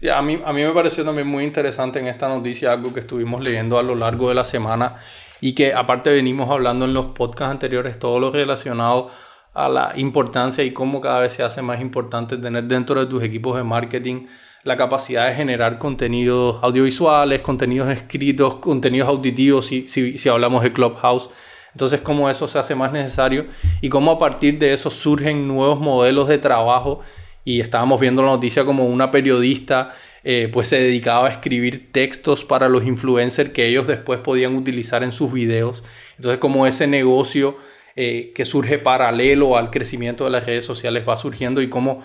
a, 0.09 0.23
mí, 0.23 0.40
a 0.45 0.52
mí 0.52 0.62
me 0.62 0.71
pareció 0.71 1.04
también 1.04 1.26
muy 1.26 1.42
interesante 1.42 1.99
en 1.99 2.07
esta 2.07 2.28
noticia 2.28 2.73
algo 2.73 2.95
que 2.95 3.00
estuvimos 3.00 3.42
leyendo 3.42 3.81
a 3.81 3.83
lo 3.83 3.97
largo 3.97 4.28
de 4.28 4.37
la 4.37 4.45
semana 4.45 4.95
y 5.40 5.57
que 5.57 5.75
aparte 5.75 6.12
venimos 6.12 6.49
hablando 6.49 6.85
en 6.85 6.95
los 6.95 7.07
podcasts 7.07 7.50
anteriores 7.50 7.99
todo 7.99 8.21
lo 8.21 8.31
relacionado 8.31 9.11
a 9.54 9.69
la 9.69 9.92
importancia 9.97 10.62
y 10.62 10.71
cómo 10.73 11.00
cada 11.00 11.19
vez 11.19 11.33
se 11.33 11.42
hace 11.42 11.62
más 11.62 11.81
importante 11.81 12.38
tener 12.38 12.62
dentro 12.64 13.00
de 13.00 13.07
tus 13.07 13.25
equipos 13.25 13.57
de 13.57 13.64
marketing 13.64 14.26
la 14.64 14.76
capacidad 14.76 15.28
de 15.28 15.35
generar 15.35 15.78
contenidos 15.78 16.59
audiovisuales, 16.62 17.40
contenidos 17.40 17.90
escritos, 17.90 18.57
contenidos 18.57 19.09
auditivos, 19.09 19.66
si, 19.66 19.88
si, 19.88 20.28
hablamos 20.28 20.62
de 20.62 20.73
Clubhouse. 20.73 21.31
Entonces, 21.73 22.00
cómo 22.00 22.28
eso 22.28 22.47
se 22.49 22.59
hace 22.59 22.75
más 22.75 22.92
necesario 22.92 23.47
y 23.81 23.88
cómo 23.88 24.11
a 24.12 24.19
partir 24.19 24.59
de 24.59 24.73
eso 24.73 24.90
surgen 24.90 25.49
nuevos 25.49 25.81
modelos 25.81 26.28
de 26.28 26.38
trabajo. 26.38 27.00
Y 27.45 27.61
estábamos 27.61 28.00
viendo 28.00 28.23
la 28.23 28.28
noticia 28.28 28.64
como 28.64 28.85
una 28.85 29.11
periodista 29.11 29.90
eh, 30.25 30.49
pues 30.52 30.69
se 30.69 30.78
dedicaba 30.78 31.26
a 31.26 31.33
escribir 31.33 31.90
textos 31.90 32.45
para 32.45 32.69
los 32.69 32.85
influencers 32.85 33.50
que 33.50 33.66
ellos 33.66 33.88
después 33.88 34.21
podían 34.21 34.54
utilizar 34.54 35.02
en 35.02 35.11
sus 35.11 35.33
videos. 35.33 35.83
Entonces, 36.16 36.38
como 36.38 36.66
ese 36.66 36.87
negocio 36.87 37.57
eh, 37.97 38.33
que 38.35 38.45
surge 38.45 38.78
paralelo 38.78 39.57
al 39.57 39.71
crecimiento 39.71 40.25
de 40.25 40.31
las 40.31 40.47
redes 40.47 40.64
sociales 40.64 41.04
va 41.09 41.16
surgiendo 41.16 41.61
y 41.61 41.69
cómo 41.69 42.04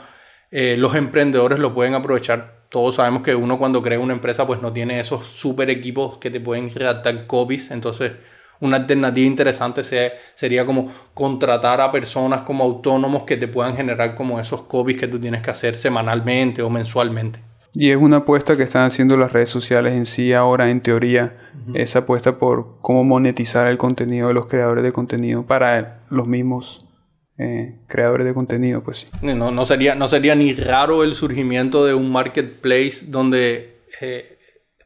eh, 0.52 0.76
los 0.78 0.96
emprendedores 0.96 1.60
lo 1.60 1.74
pueden 1.74 1.94
aprovechar. 1.94 2.58
Todos 2.70 2.96
sabemos 2.96 3.24
que 3.24 3.36
uno 3.36 3.58
cuando 3.58 3.82
crea 3.82 4.00
una 4.00 4.14
empresa 4.14 4.46
pues 4.46 4.62
no 4.62 4.74
tiene 4.74 5.00
esos 5.00 5.26
super 5.28 5.70
equipos 5.70 6.18
que 6.18 6.30
te 6.30 6.40
pueden 6.40 6.74
redactar 6.74 7.28
copies. 7.28 7.72
Entonces 7.72 8.14
una 8.60 8.78
alternativa 8.78 9.28
interesante 9.28 9.84
sería 10.34 10.66
como 10.66 10.92
contratar 11.14 11.80
a 11.80 11.92
personas 11.92 12.42
como 12.42 12.64
autónomos 12.64 13.24
que 13.24 13.38
te 13.38 13.48
puedan 13.48 13.76
generar 13.76 14.16
como 14.16 14.40
esos 14.40 14.64
copies 14.64 14.98
que 14.98 15.08
tú 15.08 15.20
tienes 15.20 15.42
que 15.42 15.52
hacer 15.52 15.76
semanalmente 15.76 16.62
o 16.62 16.70
mensualmente. 16.70 17.40
Y 17.74 17.92
es 17.92 17.98
una 17.98 18.18
apuesta 18.18 18.58
que 18.58 18.64
están 18.64 18.86
haciendo 18.86 19.18
las 19.18 19.32
redes 19.32 19.50
sociales 19.50 19.94
en 19.94 20.08
sí 20.08 20.34
ahora, 20.34 20.72
en 20.72 20.82
teoría, 20.82 21.38
esa 21.76 22.00
apuesta 22.00 22.40
por 22.40 22.78
cómo 22.82 23.04
monetizar 23.04 23.68
el 23.68 23.78
contenido 23.78 24.30
de 24.30 24.34
los 24.34 24.48
creadores 24.48 24.84
de 24.84 24.92
contenido 24.92 25.44
para 25.46 26.00
los 26.10 26.28
mismos 26.28 26.87
eh, 27.40 27.76
creadores 27.88 28.26
de 28.26 28.34
contenido, 28.34 28.82
pues 28.82 29.00
sí. 29.00 29.08
No, 29.22 29.52
no, 29.52 29.66
sería, 29.66 29.94
no 29.94 30.08
sería 30.08 30.34
ni 30.34 30.54
raro 30.54 31.04
el 31.04 31.14
surgimiento 31.14 31.86
de 31.86 31.94
un 31.94 32.12
marketplace 32.12 33.06
donde 33.08 33.78
eh, 34.02 34.40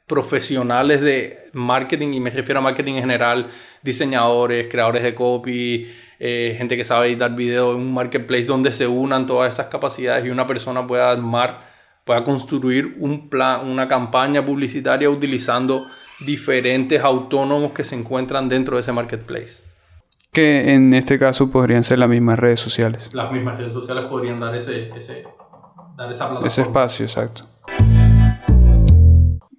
profesionales 0.06 1.00
de 1.00 1.50
marketing, 1.54 2.14
y 2.14 2.20
me 2.20 2.30
refiero 2.30 2.60
a 2.60 2.64
marketing 2.64 2.96
en 2.96 3.02
general, 3.02 3.48
diseñadores, 3.82 4.68
creadores 4.68 5.04
de 5.04 5.16
copy, 5.16 5.90
eh, 6.20 6.56
gente 6.58 6.76
que 6.76 6.84
sabe 6.84 7.08
editar 7.08 7.34
video, 7.34 7.76
un 7.76 7.94
marketplace 7.94 8.44
donde 8.44 8.74
se 8.74 8.86
unan 8.86 9.26
todas 9.26 9.54
esas 9.54 9.68
capacidades 9.68 10.26
y 10.26 10.30
una 10.30 10.46
persona 10.46 10.86
pueda 10.86 11.10
armar, 11.10 11.72
pueda 12.04 12.26
construir 12.26 12.98
un 13.00 13.30
plan, 13.30 13.66
una 13.66 13.88
campaña 13.88 14.46
publicitaria 14.46 15.10
utilizando 15.10 15.88
diferentes 16.20 17.02
autónomos 17.02 17.72
que 17.72 17.86
se 17.86 17.96
encuentran 17.96 18.50
dentro 18.50 18.76
de 18.76 18.82
ese 18.82 18.92
marketplace 18.92 19.61
que 20.32 20.74
en 20.74 20.94
este 20.94 21.20
caso 21.20 21.52
podrían 21.52 21.84
ser 21.84 22.00
las 22.00 22.08
mismas 22.08 22.40
redes 22.40 22.60
sociales. 22.60 23.10
Las 23.14 23.32
mismas 23.32 23.58
redes 23.58 23.74
sociales 23.74 24.06
podrían 24.06 24.40
dar 24.40 24.56
ese, 24.56 24.90
ese, 24.96 25.24
dar 25.98 26.10
esa 26.10 26.26
plataforma. 26.26 26.48
Ese 26.48 26.62
espacio, 26.62 27.06
exacto. 27.06 27.44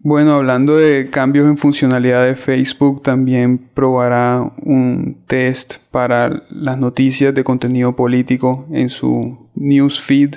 Bueno, 0.04 0.34
hablando 0.34 0.76
de 0.76 1.10
cambios 1.10 1.46
en 1.46 1.58
funcionalidad 1.58 2.24
de 2.24 2.34
Facebook, 2.34 3.02
también 3.02 3.58
probará 3.58 4.50
un 4.64 5.22
test 5.26 5.76
para 5.90 6.42
las 6.50 6.78
noticias 6.78 7.34
de 7.34 7.44
contenido 7.44 7.94
político 7.94 8.66
en 8.72 8.88
su 8.88 9.50
newsfeed, 9.54 10.36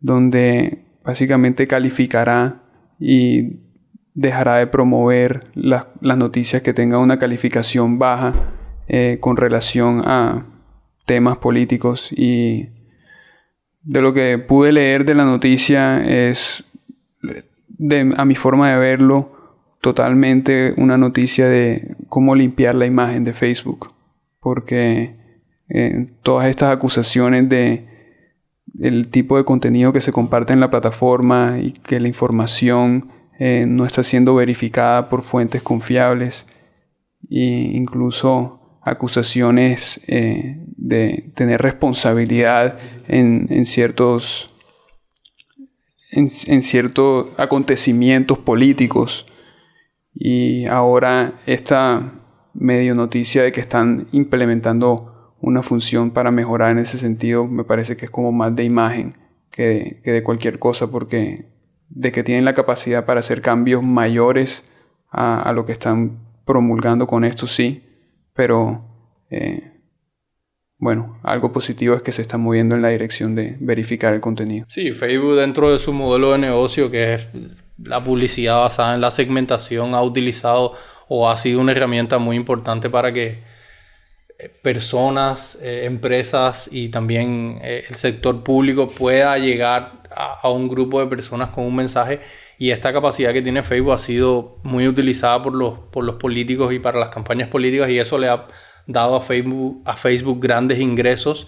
donde 0.00 0.84
básicamente 1.04 1.66
calificará 1.66 2.62
y 2.98 3.60
dejará 4.12 4.56
de 4.56 4.66
promover 4.66 5.46
las 5.54 6.18
noticias 6.18 6.62
que 6.62 6.74
tengan 6.74 7.00
una 7.00 7.18
calificación 7.18 7.98
baja 7.98 8.34
eh, 8.88 9.18
con 9.20 9.36
relación 9.36 10.02
a 10.04 10.46
temas 11.06 11.38
políticos 11.38 12.10
y 12.12 12.68
de 13.82 14.00
lo 14.00 14.12
que 14.14 14.38
pude 14.38 14.72
leer 14.72 15.04
de 15.04 15.14
la 15.14 15.24
noticia 15.24 16.02
es, 16.02 16.64
a 18.16 18.24
mi 18.24 18.34
forma 18.34 18.70
de 18.70 18.78
verlo, 18.78 19.32
totalmente 19.80 20.74
una 20.76 20.96
noticia 20.96 21.48
de 21.48 21.96
cómo 22.08 22.34
limpiar 22.34 22.76
la 22.76 22.86
imagen 22.86 23.24
de 23.24 23.32
Facebook. 23.32 23.92
Porque 24.40 25.16
eh, 25.68 26.06
todas 26.22 26.48
estas 26.48 26.72
acusaciones 26.72 27.48
de 27.48 27.88
el 28.80 29.08
tipo 29.08 29.36
de 29.36 29.44
contenido 29.44 29.92
que 29.92 30.00
se 30.00 30.12
comparte 30.12 30.52
en 30.52 30.60
la 30.60 30.70
plataforma 30.70 31.58
y 31.60 31.72
que 31.72 32.00
la 32.00 32.08
información 32.08 33.10
eh, 33.38 33.64
no 33.66 33.84
está 33.84 34.02
siendo 34.02 34.34
verificada 34.34 35.08
por 35.08 35.22
fuentes 35.22 35.62
confiables 35.62 36.46
e 37.30 37.72
incluso 37.74 38.61
acusaciones 38.82 40.00
eh, 40.06 40.56
de 40.76 41.32
tener 41.34 41.62
responsabilidad 41.62 42.78
en, 43.06 43.66
ciertos, 43.66 44.52
en, 46.10 46.28
ciertos 46.62 47.28
acontecimientos 47.36 48.38
políticos. 48.38 49.26
Y 50.14 50.66
ahora 50.66 51.34
esta 51.46 52.12
medio 52.54 52.94
noticia 52.94 53.42
de 53.42 53.52
que 53.52 53.60
están 53.60 54.08
implementando 54.12 55.34
una 55.40 55.62
función 55.62 56.10
para 56.10 56.30
mejorar 56.30 56.72
en 56.72 56.78
ese 56.78 56.98
sentido, 56.98 57.46
me 57.46 57.64
parece 57.64 57.96
que 57.96 58.04
es 58.04 58.10
como 58.10 58.30
más 58.30 58.54
de 58.54 58.64
imagen 58.64 59.16
que, 59.50 60.00
de 60.04 60.22
cualquier 60.22 60.58
cosa, 60.58 60.90
porque 60.90 61.46
de 61.88 62.12
que 62.12 62.22
tienen 62.22 62.44
la 62.44 62.54
capacidad 62.54 63.04
para 63.04 63.20
hacer 63.20 63.42
cambios 63.42 63.82
mayores 63.82 64.64
a, 65.10 65.52
lo 65.52 65.66
que 65.66 65.72
están 65.72 66.18
promulgando 66.44 67.06
con 67.06 67.24
esto, 67.24 67.46
sí, 67.46 67.82
pero 68.34 68.84
eh, 69.30 69.72
bueno, 70.78 71.18
algo 71.22 71.52
positivo 71.52 71.94
es 71.94 72.02
que 72.02 72.12
se 72.12 72.22
está 72.22 72.38
moviendo 72.38 72.74
en 72.74 72.82
la 72.82 72.88
dirección 72.88 73.34
de 73.34 73.56
verificar 73.60 74.14
el 74.14 74.20
contenido. 74.20 74.66
Sí, 74.68 74.92
Facebook 74.92 75.36
dentro 75.36 75.72
de 75.72 75.78
su 75.78 75.92
modelo 75.92 76.32
de 76.32 76.38
negocio, 76.38 76.90
que 76.90 77.14
es 77.14 77.28
la 77.82 78.02
publicidad 78.02 78.58
basada 78.58 78.94
en 78.94 79.00
la 79.00 79.10
segmentación, 79.10 79.94
ha 79.94 80.02
utilizado 80.02 80.74
o 81.08 81.30
ha 81.30 81.36
sido 81.38 81.60
una 81.60 81.72
herramienta 81.72 82.18
muy 82.18 82.36
importante 82.36 82.90
para 82.90 83.12
que 83.12 83.42
eh, 84.38 84.50
personas, 84.62 85.56
eh, 85.62 85.84
empresas 85.84 86.68
y 86.72 86.88
también 86.88 87.60
el 87.62 87.94
sector 87.94 88.42
público 88.42 88.88
pueda 88.88 89.38
llegar 89.38 90.01
a, 90.14 90.48
un 90.50 90.68
grupo 90.68 91.00
de 91.00 91.06
personas 91.06 91.50
con 91.50 91.64
un 91.64 91.76
mensaje 91.76 92.20
y 92.58 92.70
esta 92.70 92.92
capacidad 92.92 93.32
que 93.32 93.42
tiene 93.42 93.62
Facebook 93.62 93.92
ha 93.92 93.98
sido 93.98 94.58
muy 94.62 94.86
utilizada 94.86 95.42
por 95.42 95.54
los, 95.54 95.78
por 95.90 96.04
los 96.04 96.16
políticos 96.16 96.72
y 96.72 96.78
para 96.78 96.98
las 96.98 97.08
campañas 97.08 97.48
políticas 97.48 97.88
y 97.90 97.98
eso 97.98 98.18
le 98.18 98.28
ha 98.28 98.46
dado 98.86 99.16
a 99.16 99.20
Facebook, 99.20 99.82
a 99.84 99.96
Facebook 99.96 100.40
grandes 100.40 100.78
ingresos. 100.80 101.46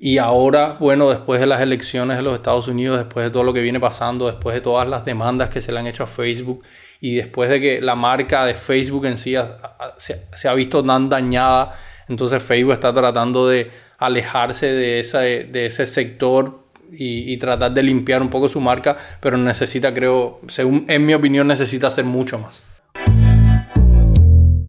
Y 0.00 0.18
ahora, 0.18 0.76
bueno, 0.78 1.10
después 1.10 1.40
de 1.40 1.46
las 1.48 1.60
elecciones 1.60 2.16
de 2.16 2.22
los 2.22 2.34
Estados 2.34 2.68
Unidos, 2.68 2.98
después 2.98 3.24
de 3.26 3.30
todo 3.30 3.42
lo 3.42 3.52
que 3.52 3.60
viene 3.60 3.80
pasando, 3.80 4.26
después 4.26 4.54
de 4.54 4.60
todas 4.60 4.88
las 4.88 5.04
demandas 5.04 5.50
que 5.50 5.60
se 5.60 5.72
le 5.72 5.80
han 5.80 5.88
hecho 5.88 6.04
a 6.04 6.06
Facebook 6.06 6.62
y 7.00 7.16
después 7.16 7.50
de 7.50 7.60
que 7.60 7.80
la 7.80 7.96
marca 7.96 8.44
de 8.46 8.54
Facebook 8.54 9.06
en 9.06 9.18
sí 9.18 9.34
se, 9.96 10.48
ha 10.48 10.54
visto 10.54 10.84
tan 10.84 11.08
dañada, 11.08 11.74
entonces 12.08 12.40
Facebook 12.42 12.74
está 12.74 12.94
tratando 12.94 13.48
de 13.48 13.72
alejarse 13.98 14.66
de, 14.66 15.00
esa, 15.00 15.20
de 15.22 15.66
ese 15.66 15.84
sector 15.84 16.67
y, 16.92 17.36
tratar 17.38 17.72
de 17.72 17.82
limpiar 17.82 18.22
un 18.22 18.30
poco 18.30 18.48
su 18.48 18.60
marca, 18.60 18.96
pero 19.20 19.36
necesita, 19.36 19.94
creo, 19.94 20.40
según 20.48 20.84
en 20.88 21.06
mi 21.06 21.14
opinión, 21.14 21.46
necesita 21.46 21.88
hacer 21.88 22.04
mucho 22.04 22.38
más. 22.38 22.64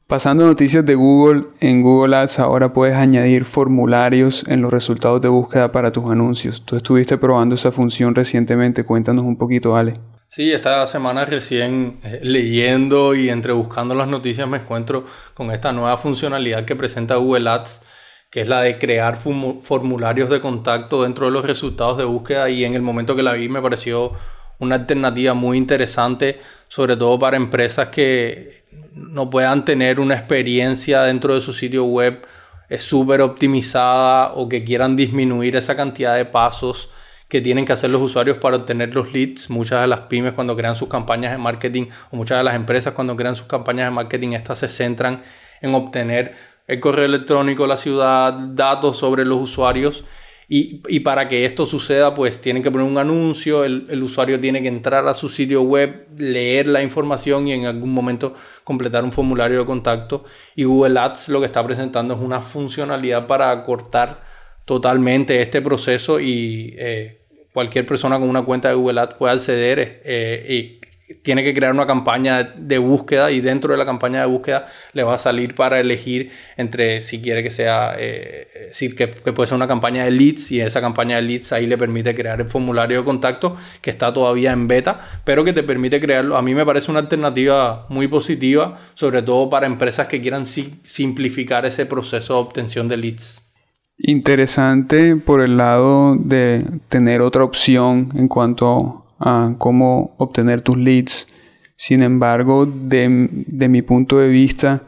Pasando 0.07 0.47
noticias 0.47 0.83
de 0.85 0.95
Google, 0.95 1.45
en 1.59 1.83
Google 1.83 2.15
Ads 2.15 2.39
ahora 2.39 2.73
puedes 2.73 2.95
añadir 2.95 3.45
formularios 3.45 4.43
en 4.47 4.59
los 4.61 4.73
resultados 4.73 5.21
de 5.21 5.27
búsqueda 5.27 5.71
para 5.71 5.91
tus 5.91 6.09
anuncios. 6.09 6.65
Tú 6.65 6.75
estuviste 6.77 7.17
probando 7.19 7.53
esa 7.53 7.71
función 7.71 8.15
recientemente, 8.15 8.83
cuéntanos 8.83 9.23
un 9.23 9.37
poquito, 9.37 9.75
Ale. 9.75 9.99
Sí, 10.27 10.51
esta 10.51 10.85
semana 10.85 11.25
recién 11.25 11.99
eh, 12.03 12.19
leyendo 12.21 13.15
y 13.15 13.29
entre 13.29 13.51
buscando 13.51 13.95
las 13.95 14.07
noticias 14.07 14.47
me 14.47 14.57
encuentro 14.57 15.05
con 15.33 15.49
esta 15.49 15.73
nueva 15.73 15.97
funcionalidad 15.97 16.65
que 16.65 16.75
presenta 16.75 17.15
Google 17.15 17.49
Ads, 17.49 17.81
que 18.29 18.41
es 18.41 18.47
la 18.47 18.61
de 18.61 18.77
crear 18.77 19.17
formularios 19.17 20.29
de 20.29 20.39
contacto 20.39 21.03
dentro 21.03 21.25
de 21.25 21.31
los 21.31 21.45
resultados 21.45 21.97
de 21.97 22.03
búsqueda 22.05 22.49
y 22.49 22.63
en 22.63 22.75
el 22.75 22.81
momento 22.81 23.15
que 23.15 23.23
la 23.23 23.33
vi 23.33 23.49
me 23.49 23.61
pareció 23.61 24.13
una 24.59 24.75
alternativa 24.75 25.33
muy 25.33 25.57
interesante, 25.57 26.39
sobre 26.67 26.95
todo 26.95 27.17
para 27.17 27.37
empresas 27.37 27.87
que 27.87 28.63
no 28.93 29.29
puedan 29.29 29.65
tener 29.65 29.99
una 29.99 30.15
experiencia 30.15 31.03
dentro 31.03 31.33
de 31.33 31.41
su 31.41 31.53
sitio 31.53 31.85
web 31.85 32.25
súper 32.77 33.21
optimizada 33.21 34.33
o 34.33 34.47
que 34.47 34.63
quieran 34.63 34.95
disminuir 34.95 35.55
esa 35.55 35.75
cantidad 35.75 36.15
de 36.15 36.25
pasos 36.25 36.91
que 37.27 37.41
tienen 37.41 37.65
que 37.65 37.73
hacer 37.73 37.89
los 37.89 38.01
usuarios 38.01 38.37
para 38.37 38.57
obtener 38.57 38.93
los 38.93 39.11
leads. 39.13 39.49
Muchas 39.49 39.81
de 39.81 39.87
las 39.87 40.01
pymes 40.01 40.33
cuando 40.33 40.55
crean 40.55 40.75
sus 40.75 40.89
campañas 40.89 41.31
de 41.31 41.37
marketing 41.37 41.87
o 42.11 42.17
muchas 42.17 42.39
de 42.39 42.43
las 42.43 42.55
empresas 42.55 42.93
cuando 42.93 43.15
crean 43.15 43.35
sus 43.35 43.47
campañas 43.47 43.87
de 43.87 43.91
marketing, 43.91 44.33
estas 44.33 44.59
se 44.59 44.67
centran 44.67 45.23
en 45.61 45.73
obtener 45.75 46.35
el 46.69 46.79
correo 46.79 47.05
electrónico, 47.05 47.65
la 47.65 47.77
ciudad, 47.77 48.31
datos 48.33 48.97
sobre 48.97 49.25
los 49.25 49.41
usuarios. 49.41 50.05
Y, 50.51 50.99
para 51.01 51.27
que 51.27 51.45
esto 51.45 51.67
suceda, 51.67 52.15
pues 52.15 52.41
tienen 52.41 52.63
que 52.63 52.71
poner 52.71 52.87
un 52.87 52.97
anuncio, 52.97 53.63
el, 53.63 53.85
el, 53.89 54.01
usuario 54.01 54.39
tiene 54.39 54.63
que 54.63 54.67
entrar 54.67 55.07
a 55.07 55.13
su 55.13 55.29
sitio 55.29 55.61
web, 55.61 56.07
leer 56.17 56.67
la 56.67 56.81
información 56.81 57.47
y 57.47 57.53
en 57.53 57.67
algún 57.67 57.91
momento 57.91 58.33
completar 58.63 59.03
un 59.03 59.11
formulario 59.11 59.59
de 59.59 59.65
contacto. 59.65 60.25
Y 60.55 60.63
Google 60.63 60.99
Ads 60.99 61.29
lo 61.29 61.39
que 61.39 61.45
está 61.45 61.63
presentando 61.63 62.15
es 62.15 62.19
una 62.19 62.41
funcionalidad 62.41 63.27
para 63.27 63.51
acortar 63.51 64.23
totalmente 64.65 65.39
este 65.41 65.61
proceso 65.61 66.19
y 66.19 66.75
eh, 66.79 67.21
cualquier 67.53 67.85
persona 67.85 68.19
con 68.19 68.27
una 68.27 68.43
cuenta 68.43 68.69
de 68.69 68.75
Google 68.75 69.01
Ads 69.01 69.15
puede 69.15 69.33
acceder 69.33 70.01
eh, 70.03 70.45
y 70.49 70.78
tiene 71.23 71.43
que 71.43 71.53
crear 71.53 71.73
una 71.73 71.87
campaña 71.87 72.43
de 72.43 72.77
búsqueda 72.77 73.31
y 73.31 73.41
dentro 73.41 73.71
de 73.71 73.77
la 73.77 73.85
campaña 73.85 74.21
de 74.21 74.27
búsqueda 74.27 74.67
le 74.93 75.03
va 75.03 75.15
a 75.15 75.17
salir 75.17 75.55
para 75.55 75.79
elegir 75.79 76.31
entre 76.57 77.01
si 77.01 77.21
quiere 77.21 77.43
que 77.43 77.51
sea, 77.51 77.95
eh, 77.97 78.71
que, 78.95 79.07
puede 79.07 79.47
ser 79.47 79.55
una 79.55 79.67
campaña 79.67 80.03
de 80.03 80.11
leads 80.11 80.51
y 80.51 80.61
esa 80.61 80.81
campaña 80.81 81.17
de 81.17 81.23
leads 81.23 81.51
ahí 81.51 81.67
le 81.67 81.77
permite 81.77 82.15
crear 82.15 82.39
el 82.41 82.47
formulario 82.47 82.99
de 82.99 83.03
contacto 83.03 83.57
que 83.81 83.89
está 83.89 84.13
todavía 84.13 84.51
en 84.51 84.67
beta, 84.67 85.01
pero 85.23 85.43
que 85.43 85.53
te 85.53 85.63
permite 85.63 85.99
crearlo. 85.99 86.37
A 86.37 86.41
mí 86.41 86.53
me 86.53 86.65
parece 86.65 86.91
una 86.91 86.99
alternativa 86.99 87.85
muy 87.89 88.07
positiva, 88.07 88.79
sobre 88.93 89.21
todo 89.21 89.49
para 89.49 89.65
empresas 89.65 90.07
que 90.07 90.21
quieran 90.21 90.45
simplificar 90.45 91.65
ese 91.65 91.85
proceso 91.85 92.35
de 92.35 92.39
obtención 92.39 92.87
de 92.87 92.97
leads 92.97 93.41
interesante 94.01 95.17
por 95.17 95.41
el 95.41 95.57
lado 95.57 96.15
de 96.15 96.65
tener 96.87 97.21
otra 97.21 97.43
opción 97.43 98.11
en 98.15 98.29
cuanto 98.29 99.05
a 99.19 99.53
cómo 99.57 100.15
obtener 100.17 100.61
tus 100.61 100.77
leads. 100.77 101.27
Sin 101.75 102.03
embargo, 102.03 102.65
de, 102.65 103.07
mi 103.07 103.81
punto 103.81 104.17
de 104.17 104.27
vista, 104.27 104.83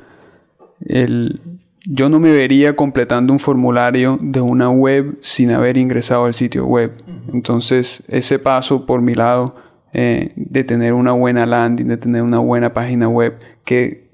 yo 1.86 2.10
no 2.10 2.20
me 2.20 2.32
vería 2.32 2.76
completando 2.76 3.32
un 3.34 3.40
formulario 3.40 4.18
de 4.22 4.42
una 4.42 4.70
web 4.70 5.18
sin 5.22 5.52
haber 5.52 5.78
ingresado 5.78 6.26
al 6.26 6.34
sitio 6.34 6.66
web. 6.66 6.92
Entonces, 7.34 8.04
ese 8.08 8.40
paso 8.40 8.86
por 8.86 9.02
mi 9.02 9.14
lado 9.14 9.56
eh, 9.94 10.32
de 10.36 10.64
tener 10.64 10.94
una 10.94 11.12
buena 11.12 11.46
landing, 11.46 11.88
de 11.88 11.98
tener 11.98 12.22
una 12.24 12.40
buena 12.40 12.74
página 12.74 13.08
web 13.08 13.38
que 13.66 14.10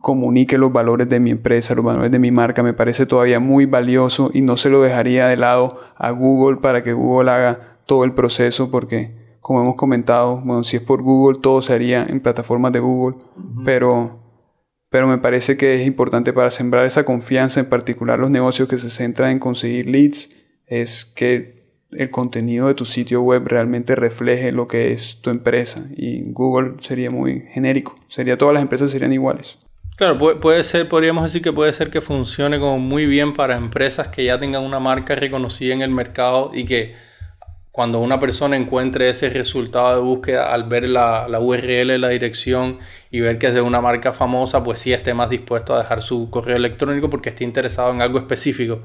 comunique 0.00 0.58
los 0.58 0.72
valores 0.72 1.08
de 1.08 1.20
mi 1.20 1.30
empresa, 1.30 1.74
los 1.74 1.84
valores 1.84 2.10
de 2.10 2.18
mi 2.18 2.30
marca, 2.30 2.62
me 2.62 2.72
parece 2.72 3.06
todavía 3.06 3.40
muy 3.40 3.66
valioso 3.66 4.30
y 4.32 4.40
no 4.40 4.56
se 4.56 4.70
lo 4.70 4.82
dejaría 4.82 5.26
de 5.26 5.36
lado 5.36 5.78
a 5.96 6.10
Google 6.10 6.58
para 6.58 6.82
que 6.82 6.92
Google 6.92 7.30
haga 7.30 7.76
todo 7.86 8.04
el 8.04 8.12
proceso 8.12 8.70
porque 8.70 9.23
como 9.44 9.60
hemos 9.60 9.74
comentado, 9.74 10.40
bueno, 10.42 10.64
si 10.64 10.76
es 10.76 10.82
por 10.82 11.02
Google 11.02 11.38
todo 11.42 11.60
se 11.60 11.74
haría 11.74 12.02
en 12.02 12.20
plataformas 12.20 12.72
de 12.72 12.80
Google, 12.80 13.18
pero, 13.62 14.18
pero 14.88 15.06
me 15.06 15.18
parece 15.18 15.58
que 15.58 15.74
es 15.74 15.86
importante 15.86 16.32
para 16.32 16.50
sembrar 16.50 16.86
esa 16.86 17.04
confianza, 17.04 17.60
en 17.60 17.68
particular 17.68 18.18
los 18.18 18.30
negocios 18.30 18.70
que 18.70 18.78
se 18.78 18.88
centran 18.88 19.32
en 19.32 19.38
conseguir 19.38 19.86
leads, 19.86 20.34
es 20.66 21.04
que 21.04 21.62
el 21.90 22.08
contenido 22.08 22.68
de 22.68 22.74
tu 22.74 22.86
sitio 22.86 23.20
web 23.20 23.42
realmente 23.44 23.94
refleje 23.94 24.50
lo 24.50 24.66
que 24.66 24.92
es 24.92 25.20
tu 25.20 25.28
empresa 25.28 25.88
y 25.94 26.22
Google 26.32 26.76
sería 26.80 27.10
muy 27.10 27.42
genérico, 27.52 27.96
sería 28.08 28.38
todas 28.38 28.54
las 28.54 28.62
empresas 28.62 28.90
serían 28.92 29.12
iguales. 29.12 29.58
Claro, 29.98 30.40
puede, 30.40 30.64
ser, 30.64 30.88
podríamos 30.88 31.24
decir 31.24 31.42
que 31.42 31.52
puede 31.52 31.74
ser 31.74 31.90
que 31.90 32.00
funcione 32.00 32.58
como 32.58 32.78
muy 32.78 33.04
bien 33.04 33.34
para 33.34 33.58
empresas 33.58 34.08
que 34.08 34.24
ya 34.24 34.40
tengan 34.40 34.62
una 34.62 34.80
marca 34.80 35.14
reconocida 35.14 35.74
en 35.74 35.82
el 35.82 35.90
mercado 35.90 36.50
y 36.54 36.64
que 36.64 36.94
cuando 37.74 37.98
una 37.98 38.20
persona 38.20 38.56
encuentre 38.56 39.08
ese 39.08 39.28
resultado 39.30 39.96
de 39.96 40.00
búsqueda 40.00 40.54
al 40.54 40.62
ver 40.62 40.88
la, 40.88 41.26
la 41.28 41.40
URL, 41.40 42.00
la 42.00 42.08
dirección 42.08 42.78
y 43.10 43.18
ver 43.18 43.36
que 43.36 43.48
es 43.48 43.54
de 43.54 43.62
una 43.62 43.80
marca 43.80 44.12
famosa, 44.12 44.62
pues 44.62 44.78
sí 44.78 44.92
esté 44.92 45.12
más 45.12 45.28
dispuesto 45.28 45.74
a 45.74 45.78
dejar 45.78 46.00
su 46.00 46.30
correo 46.30 46.54
electrónico 46.54 47.10
porque 47.10 47.30
esté 47.30 47.42
interesado 47.42 47.92
en 47.92 48.00
algo 48.00 48.20
específico. 48.20 48.82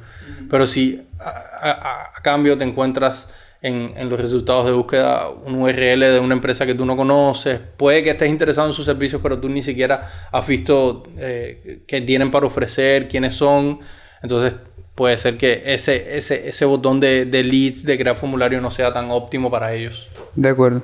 Pero 0.49 0.65
si 0.65 1.03
a 1.19 2.19
cambio 2.23 2.57
te 2.57 2.63
encuentras 2.63 3.27
en, 3.61 3.93
en, 3.95 4.09
los 4.09 4.19
resultados 4.19 4.65
de 4.65 4.71
búsqueda 4.71 5.29
un 5.29 5.61
URL 5.61 5.99
de 5.99 6.19
una 6.19 6.33
empresa 6.33 6.65
que 6.65 6.73
tú 6.73 6.83
no 6.83 6.97
conoces. 6.97 7.59
Puede 7.77 8.03
que 8.03 8.09
estés 8.09 8.29
interesado 8.29 8.69
en 8.69 8.73
sus 8.73 8.85
servicios, 8.85 9.21
pero 9.21 9.39
tú 9.39 9.49
ni 9.49 9.61
siquiera 9.61 10.09
has 10.31 10.47
visto 10.47 11.03
eh, 11.19 11.83
qué 11.85 12.01
tienen 12.01 12.31
para 12.31 12.47
ofrecer, 12.47 13.07
quiénes 13.07 13.35
son. 13.35 13.81
Entonces 14.23 14.55
puede 14.99 15.17
ser 15.17 15.37
que 15.37 15.63
ese, 15.65 16.17
ese, 16.17 16.49
ese 16.49 16.65
botón 16.65 16.99
de, 16.99 17.23
de 17.23 17.41
leads, 17.41 17.85
de 17.85 17.97
crear 17.97 18.17
formulario, 18.17 18.59
no 18.59 18.69
sea 18.69 18.91
tan 18.91 19.11
óptimo 19.11 19.49
para 19.49 19.73
ellos. 19.73 20.09
De 20.35 20.49
acuerdo. 20.49 20.83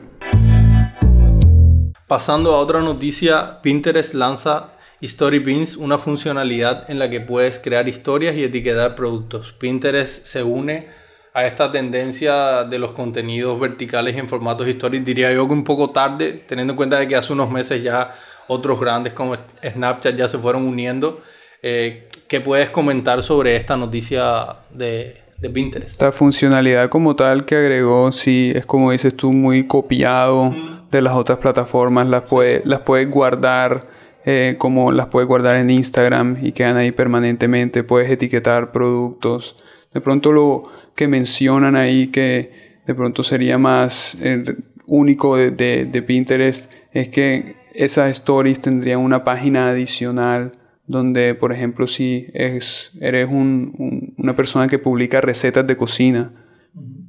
Pasando 2.07 2.55
a 2.55 2.59
otra 2.59 2.79
noticia, 2.79 3.59
Pinterest 3.61 4.13
lanza 4.13 4.69
Story 5.01 5.41
Pins, 5.41 5.75
una 5.75 5.97
funcionalidad 5.97 6.89
en 6.89 6.97
la 6.97 7.09
que 7.09 7.19
puedes 7.19 7.59
crear 7.59 7.89
historias 7.89 8.37
y 8.37 8.45
etiquetar 8.45 8.95
productos. 8.95 9.51
Pinterest 9.51 10.25
se 10.25 10.43
une 10.43 10.87
a 11.33 11.45
esta 11.45 11.69
tendencia 11.69 12.63
de 12.63 12.79
los 12.79 12.91
contenidos 12.91 13.59
verticales 13.59 14.15
en 14.15 14.29
formatos 14.29 14.65
históricos, 14.69 15.05
diría 15.05 15.33
yo 15.33 15.45
que 15.45 15.53
un 15.53 15.65
poco 15.65 15.89
tarde, 15.89 16.41
teniendo 16.47 16.71
en 16.71 16.77
cuenta 16.77 16.97
de 16.99 17.09
que 17.09 17.17
hace 17.17 17.33
unos 17.33 17.51
meses 17.51 17.83
ya 17.83 18.15
otros 18.47 18.79
grandes 18.79 19.11
como 19.11 19.35
Snapchat 19.61 20.15
ya 20.15 20.29
se 20.29 20.37
fueron 20.37 20.65
uniendo. 20.65 21.21
Eh, 21.67 22.09
¿Qué 22.27 22.41
puedes 22.41 22.69
comentar 22.69 23.23
sobre 23.23 23.55
esta 23.55 23.75
noticia 23.75 24.45
de, 24.71 25.17
de 25.39 25.49
Pinterest? 25.49 25.99
La 25.99 26.11
funcionalidad 26.11 26.89
como 26.89 27.15
tal 27.15 27.43
que 27.45 27.55
agregó, 27.55 28.11
sí, 28.11 28.51
es 28.53 28.67
como 28.67 28.91
dices 28.91 29.17
tú, 29.17 29.33
muy 29.33 29.65
copiado 29.65 30.53
de 30.91 31.01
las 31.01 31.15
otras 31.15 31.39
plataformas, 31.39 32.07
las, 32.07 32.21
puede, 32.21 32.61
las 32.65 32.81
puedes 32.81 33.09
guardar 33.09 33.87
eh, 34.25 34.57
como 34.59 34.91
las 34.91 35.07
puedes 35.07 35.27
guardar 35.27 35.55
en 35.55 35.71
Instagram 35.71 36.37
y 36.39 36.51
quedan 36.51 36.77
ahí 36.77 36.91
permanentemente, 36.91 37.83
puedes 37.83 38.11
etiquetar 38.11 38.71
productos. 38.71 39.55
De 39.91 40.01
pronto 40.01 40.31
lo 40.31 40.65
que 40.95 41.07
mencionan 41.07 41.75
ahí 41.75 42.09
que 42.09 42.77
de 42.85 42.93
pronto 42.93 43.23
sería 43.23 43.57
más 43.57 44.15
eh, 44.21 44.43
único 44.85 45.35
de, 45.35 46.03
Pinterest 46.05 46.71
es 46.91 47.09
que 47.09 47.55
esas 47.73 48.11
stories 48.11 48.61
tendrían 48.61 48.99
una 48.99 49.23
página 49.23 49.69
adicional 49.69 50.51
donde, 50.87 51.35
por 51.35 51.51
ejemplo, 51.51 51.87
si 51.87 52.27
es, 52.33 52.91
eres 53.01 53.27
una 53.29 54.35
persona 54.35 54.67
que 54.67 54.79
publica 54.79 55.21
recetas 55.21 55.65
de 55.65 55.77
cocina, 55.77 56.31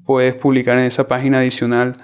puedes 0.04 0.34
publicar 0.34 0.78
en 0.78 0.84
esa 0.84 1.08
página 1.08 1.38
adicional 1.38 1.94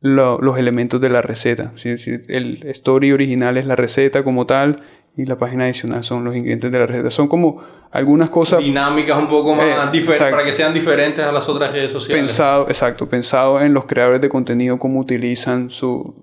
los 0.00 0.58
elementos 0.58 1.00
de 1.00 1.10
la 1.10 1.22
receta. 1.22 1.72
el 1.84 2.60
story 2.68 3.12
original 3.12 3.56
es 3.56 3.66
la 3.66 3.76
receta 3.76 4.22
como 4.22 4.46
tal 4.46 4.82
y 5.16 5.24
la 5.24 5.38
página 5.38 5.64
adicional 5.64 6.04
son 6.04 6.24
los 6.24 6.36
ingredientes 6.36 6.70
de 6.70 6.78
la 6.78 6.86
receta. 6.86 7.10
Son 7.10 7.26
como 7.26 7.62
algunas 7.90 8.28
cosas... 8.28 8.60
Dinámicas 8.60 9.18
un 9.18 9.28
poco 9.28 9.54
más 9.54 9.66
eh, 9.66 9.72
diferentes, 9.90 10.30
para 10.30 10.44
que 10.44 10.52
sean 10.52 10.74
diferentes 10.74 11.24
a 11.24 11.32
las 11.32 11.48
otras 11.48 11.72
redes 11.72 11.90
sociales. 11.90 12.22
Pensado, 12.22 12.68
exacto, 12.68 13.08
pensado 13.08 13.60
en 13.60 13.72
los 13.72 13.86
creadores 13.86 14.20
de 14.20 14.28
contenido, 14.28 14.78
cómo 14.78 15.00
utilizan 15.00 15.70
su, 15.70 16.14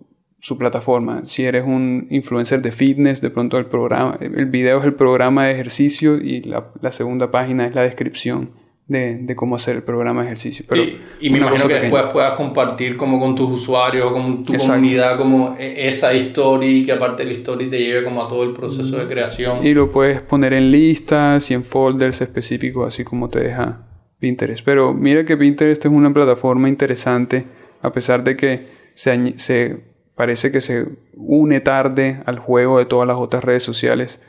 su 0.44 0.58
plataforma. 0.58 1.22
Si 1.26 1.46
eres 1.46 1.64
un 1.66 2.06
influencer 2.10 2.62
de 2.62 2.74
fitness, 2.74 3.22
de 3.22 3.30
pronto 3.30 3.58
el 3.58 3.66
programa, 3.66 4.18
el 4.20 4.46
video 4.48 4.80
es 4.80 4.84
el 4.84 4.94
programa 4.94 5.46
de 5.46 5.54
ejercicio 5.54 6.18
y 6.18 6.42
la, 6.42 6.66
la 6.82 6.92
segunda 6.92 7.32
página 7.32 7.66
es 7.66 7.74
la 7.74 7.84
descripción 7.84 8.50
de, 8.86 9.34
cómo 9.38 9.56
hacer 9.56 9.78
el 9.78 9.84
programa 9.84 10.20
de 10.20 10.28
ejercicio. 10.28 10.66
Pero 10.68 10.84
y, 11.22 11.30
me 11.30 11.38
imagino 11.38 11.66
que 11.66 11.76
después 11.76 12.04
puedas 12.12 12.36
compartir 12.36 12.98
como 12.98 13.22
con 13.22 13.36
tus 13.36 13.52
usuarios 13.52 14.12
con 14.12 14.44
tu 14.44 14.52
comunidad 14.58 15.18
como 15.18 15.56
e, 15.58 15.88
esa 15.88 16.14
historia 16.14 16.70
y 16.70 16.84
que 16.84 16.92
aparte 16.92 17.24
la 17.24 17.32
historia 17.32 17.70
te 17.70 17.80
lleve 17.80 18.04
como 18.04 18.22
a 18.22 18.28
todo 18.28 18.44
el 18.44 18.52
proceso 18.52 18.98
de 18.98 19.08
creación. 19.08 19.66
Y 19.66 19.74
lo 19.74 19.94
puedes 19.94 20.20
poner 20.20 20.52
en 20.52 20.72
listas 20.72 21.50
y 21.52 21.54
en 21.54 21.64
folders 21.64 22.20
específicos 22.20 22.86
así 22.86 23.06
como 23.06 23.30
te 23.30 23.40
deja 23.40 23.88
Pinterest. 24.20 24.66
Pero 24.66 24.94
mira 24.94 25.24
que 25.24 25.38
Pinterest 25.38 25.86
es 25.86 25.90
una 25.90 26.14
plataforma 26.14 26.68
interesante 26.68 27.46
a 27.82 27.94
pesar 27.94 28.26
de 28.26 28.36
que 28.36 28.74
se, 28.94 29.40
se 29.40 29.93
parece 30.16 30.52
que 30.52 30.62
se 30.62 30.86
une 31.16 31.60
tarde 31.60 32.22
al 32.26 32.40
juego 32.40 32.80
de 32.80 32.86
todas 32.86 33.08
las 33.08 33.18
otras 33.18 33.44
redes 33.44 33.64
sociales 33.64 34.20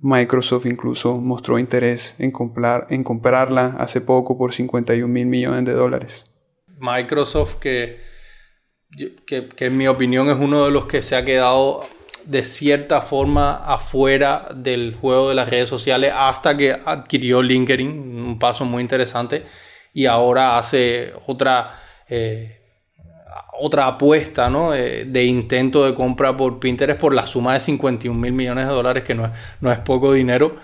Microsoft 0.00 0.64
incluso 0.66 1.16
mostró 1.16 1.58
interés 1.58 2.14
en, 2.18 2.30
comprar, 2.30 2.86
en 2.90 3.04
comprarla 3.04 3.76
hace 3.78 4.00
poco 4.00 4.38
por 4.38 4.52
51 4.52 5.06
mil 5.06 5.26
millones 5.26 5.64
de 5.66 5.72
dólares. 5.72 6.30
Microsoft 6.78 7.56
que, 7.56 8.00
que, 9.26 9.50
en 9.58 9.76
mi 9.76 9.86
opinión 9.88 10.28
es 10.30 10.36
uno 10.38 10.64
de 10.64 10.70
los 10.70 10.86
que 10.86 11.02
se 11.02 11.16
ha 11.16 11.24
quedado 11.24 11.86
de 12.24 12.44
cierta 12.44 13.02
forma 13.02 13.56
afuera 13.56 14.48
del 14.54 14.94
juego 14.98 15.28
de 15.28 15.34
las 15.34 15.50
redes 15.50 15.68
sociales 15.68 16.12
hasta 16.16 16.56
que 16.56 16.72
adquirió 16.72 17.42
LinkedIn, 17.42 17.88
un 17.88 18.38
paso 18.38 18.64
muy 18.64 18.82
interesante, 18.82 19.44
y 19.92 20.06
ahora 20.06 20.58
hace 20.58 21.12
otra... 21.26 21.78
Eh, 22.08 22.59
otra 23.60 23.86
apuesta 23.86 24.48
¿no? 24.48 24.72
de, 24.72 25.24
intento 25.24 25.84
de 25.84 25.94
compra 25.94 26.36
por 26.36 26.58
Pinterest 26.58 27.00
por 27.00 27.14
la 27.14 27.26
suma 27.26 27.54
de 27.54 27.60
51 27.60 28.18
mil 28.18 28.32
millones 28.32 28.66
de 28.66 28.72
dólares, 28.72 29.04
que 29.04 29.14
no 29.14 29.26
es, 29.26 29.32
no 29.60 29.70
es 29.70 29.78
poco 29.78 30.12
dinero. 30.12 30.56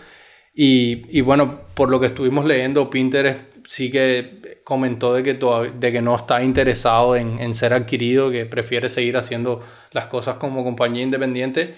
Y, 0.58 1.20
bueno, 1.20 1.60
por 1.74 1.90
lo 1.90 2.00
que 2.00 2.06
estuvimos 2.06 2.46
leyendo, 2.46 2.88
Pinterest 2.88 3.40
sí 3.68 3.90
que 3.90 4.60
comentó 4.64 5.12
de 5.12 5.22
que, 5.22 5.34
de 5.34 5.92
que 5.92 6.00
no 6.00 6.16
está 6.16 6.42
interesado 6.42 7.14
en, 7.14 7.54
ser 7.54 7.74
adquirido, 7.74 8.30
que 8.30 8.46
prefiere 8.46 8.88
seguir 8.88 9.18
haciendo 9.18 9.62
las 9.92 10.06
cosas 10.06 10.36
como 10.36 10.64
compañía 10.64 11.02
independiente. 11.02 11.74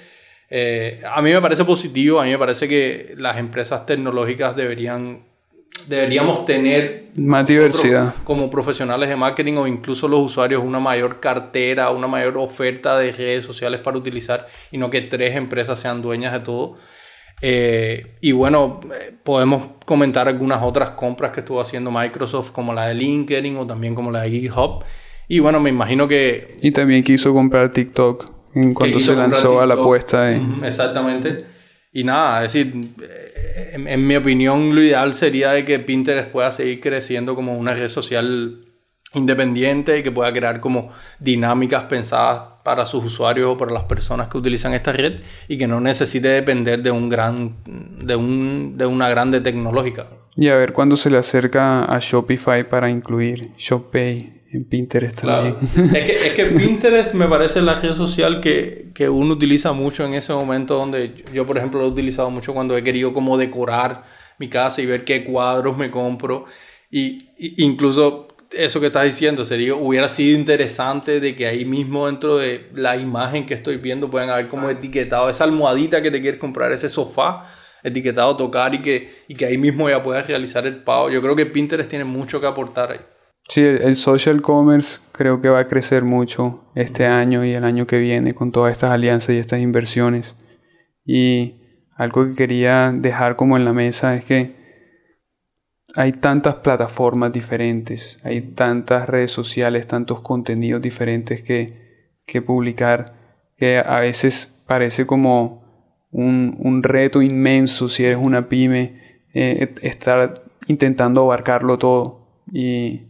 Eh, 0.48 1.03
a 1.05 1.20
mí 1.20 1.33
me 1.33 1.40
parece 1.40 1.64
positivo, 1.64 2.20
a 2.20 2.24
mí 2.24 2.31
me 2.31 2.38
parece 2.38 2.68
que 2.68 3.14
las 3.16 3.38
empresas 3.38 3.85
tecnológicas 3.85 4.55
deberían 4.55 5.27
deberíamos 5.88 6.44
tener 6.44 7.09
más 7.16 7.46
diversidad 7.46 8.14
como 8.24 8.51
profesionales 8.51 9.09
de 9.09 9.16
marketing 9.16 9.55
o 9.55 9.66
incluso 9.66 10.07
los 10.09 10.20
usuarios 10.20 10.62
una 10.62 10.79
mayor 10.79 11.20
cartera, 11.20 11.90
una 11.90 12.07
mayor 12.07 12.37
oferta 12.38 12.98
de 12.98 13.12
redes 13.12 13.44
sociales 13.44 13.81
para 13.81 13.96
utilizar 13.96 14.46
y 14.70 14.79
no 14.79 14.90
que 14.90 15.01
tres 15.03 15.35
empresas 15.37 15.81
sean 15.81 16.03
dueñas 16.03 16.33
de 16.33 16.40
todo. 16.40 16.77
Eh, 17.40 18.16
y 18.20 18.33
bueno, 18.33 18.81
eh, 18.92 19.12
podemos 19.22 19.68
comentar 19.85 20.29
algunas 20.29 20.62
otras 20.62 20.90
compras 20.90 21.33
que 21.33 21.40
estuvo 21.40 21.61
haciendo 21.61 21.90
Microsoft 21.90 22.53
como 22.53 22.74
la 22.74 22.88
de 22.88 22.94
LinkedIn 22.94 23.57
o 23.57 23.66
también 23.66 23.94
como 23.94 24.11
la 24.11 24.22
de 24.22 24.31
GitHub. 24.31 24.85
Y 25.29 25.38
bueno, 25.40 25.61
me 25.61 25.70
imagino 25.70 26.09
que... 26.09 26.59
Y 26.62 26.72
también 26.72 27.05
quiso 27.05 27.33
comprar 27.33 27.70
TikTok 27.70 28.31
en 28.55 28.74
cuanto 28.74 28.98
se 28.98 29.14
lanzó 29.14 29.61
a 29.61 29.66
la 29.66 29.74
apuesta. 29.74 30.33
Exactamente. 30.64 31.58
Y 31.92 32.05
nada, 32.05 32.44
es 32.44 32.53
decir, 32.53 32.94
en, 33.72 34.07
mi 34.07 34.16
opinión, 34.16 34.74
lo 34.74 34.83
ideal 34.83 35.14
sería 35.14 35.53
de 35.53 35.64
que 35.64 35.79
Pinterest 35.79 36.31
pueda 36.31 36.53
seguir 36.53 36.81
creciendo 36.81 37.35
como 37.35 37.57
una 37.57 37.74
red 37.74 37.88
social 37.88 38.64
independiente 39.14 39.98
y 39.98 40.03
que 40.03 40.12
pueda 40.12 40.33
crear 40.33 40.61
como 40.61 40.92
dinámicas 41.18 41.85
pensadas 41.85 42.42
para 42.62 42.85
sus 42.85 43.05
usuarios 43.07 43.48
o 43.48 43.57
para 43.57 43.72
las 43.72 43.85
personas 43.85 44.29
que 44.29 44.37
utilizan 44.37 44.74
esta 44.74 44.92
red 44.92 45.20
y 45.48 45.57
que 45.57 45.66
no 45.66 45.81
necesite 45.81 46.29
depender 46.29 46.83
de 46.83 46.90
un 46.90 47.09
gran 47.09 47.57
de 47.64 48.14
un, 48.14 48.77
de 48.77 48.85
una 48.85 49.09
grande 49.09 49.40
tecnológica. 49.40 50.09
Y 50.37 50.48
a 50.48 50.57
ver 50.57 50.74
cuándo 50.74 50.96
se 50.96 51.11
le 51.11 51.16
acerca 51.16 51.85
a 51.85 51.98
Shopify 52.01 52.68
para 52.68 52.90
incluir 52.90 53.53
ShopPay 53.57 54.38
en 54.52 54.64
Pinterest 54.64 55.20
también. 55.20 55.56
Es, 55.94 56.04
que, 56.04 56.26
es, 56.26 56.34
que, 56.34 56.44
Pinterest 56.58 57.14
me 57.14 57.26
parece 57.26 57.61
la 57.62 57.80
red 57.80 57.94
social 57.94 58.40
que, 58.40 58.90
que, 58.94 59.08
uno 59.08 59.34
utiliza 59.34 59.72
mucho 59.72 60.04
en 60.04 60.14
ese 60.14 60.32
momento 60.32 60.74
donde 60.74 61.24
yo, 61.32 61.46
por 61.46 61.58
ejemplo, 61.58 61.80
lo 61.80 61.87
he 61.87 61.90
utilizado 61.90 62.30
mucho 62.30 62.54
cuando 62.54 62.76
he 62.76 62.82
querido 62.82 63.12
como 63.12 63.37
decorar 63.37 64.04
mi 64.38 64.48
casa 64.48 64.80
y 64.82 64.87
ver 64.87 65.04
qué 65.04 65.24
cuadros 65.24 65.76
me 65.76 65.90
compro. 65.90 66.46
Y, 66.90 67.30
incluso 67.38 68.28
eso 68.50 68.80
que 68.80 68.87
estás 68.87 69.04
diciendo, 69.04 69.44
sería, 69.44 69.74
hubiera 69.74 70.08
sido 70.08 70.38
interesante 70.38 71.20
de 71.20 71.37
que 71.37 71.46
ahí 71.46 71.64
mismo 71.66 72.06
dentro 72.06 72.38
de 72.38 72.70
la 72.72 72.96
imagen 72.96 73.44
que 73.44 73.54
estoy 73.54 73.76
viendo 73.76 74.11
puedan 74.11 74.30
haber 74.30 74.46
como 74.46 74.70
etiquetado 74.70 75.28
esa 75.28 75.44
almohadita 75.44 76.02
que 76.02 76.11
te 76.11 76.22
quieres 76.22 76.40
comprar, 76.40 76.72
ese 76.72 76.88
sofá 76.88 77.46
etiquetado 77.82 78.37
tocar 78.37 78.74
y 78.74 78.80
que, 78.80 79.22
y 79.28 79.34
que 79.34 79.46
ahí 79.46 79.58
mismo 79.58 79.88
ya 79.88 80.02
puedas 80.02 80.26
realizar 80.26 80.66
el 80.66 80.82
pago. 80.82 81.11
Yo 81.11 81.20
creo 81.20 81.37
que 81.37 81.46
Pinterest 81.46 81.88
tiene 81.88 82.04
mucho 82.04 82.40
que 82.40 82.46
aportar 82.46 82.92
ahí. 82.92 83.00
Sí, 83.48 83.62
el, 83.62 83.96
social 83.96 84.42
commerce 84.42 85.00
creo 85.12 85.40
que 85.40 85.48
va 85.48 85.61
a 85.61 85.68
crecer 85.68 86.04
mucho 86.04 86.64
este 86.74 87.06
año 87.06 87.46
y 87.46 87.54
el 87.54 87.64
año 87.64 87.87
que 87.87 87.98
viene 87.98 88.34
con 88.34 88.52
todas 88.52 88.72
estas 88.72 88.90
alianzas 88.90 89.30
y 89.34 89.38
estas 89.38 89.61
inversiones. 89.61 90.37
Y 91.06 91.54
algo 91.96 92.26
que 92.26 92.34
quería 92.34 92.92
dejar 92.94 93.37
como 93.37 93.56
en 93.56 93.64
la 93.64 93.72
mesa 93.72 94.14
es 94.14 94.24
que 94.26 94.54
hay 95.94 96.12
tantas 96.12 96.56
plataformas 96.56 97.32
diferentes, 97.32 98.20
hay 98.22 98.42
tantas 98.42 99.08
redes 99.08 99.30
sociales, 99.30 99.87
tantos 99.87 100.20
contenidos 100.20 100.82
diferentes 100.82 101.42
que, 101.42 102.12
que 102.26 102.42
publicar, 102.42 103.14
que 103.56 103.78
a 103.78 104.00
veces 104.00 104.62
parece 104.66 105.06
como 105.06 105.64
un, 106.11 106.56
un, 106.61 106.82
reto 106.82 107.22
inmenso 107.22 107.88
si 107.88 108.04
eres 108.04 108.18
una 108.20 108.48
pyme, 108.48 109.22
eh, 109.32 109.74
estar 109.80 110.44
intentando 110.66 111.22
abarcarlo 111.22 111.78
todo. 111.78 112.44
Y 112.52 113.08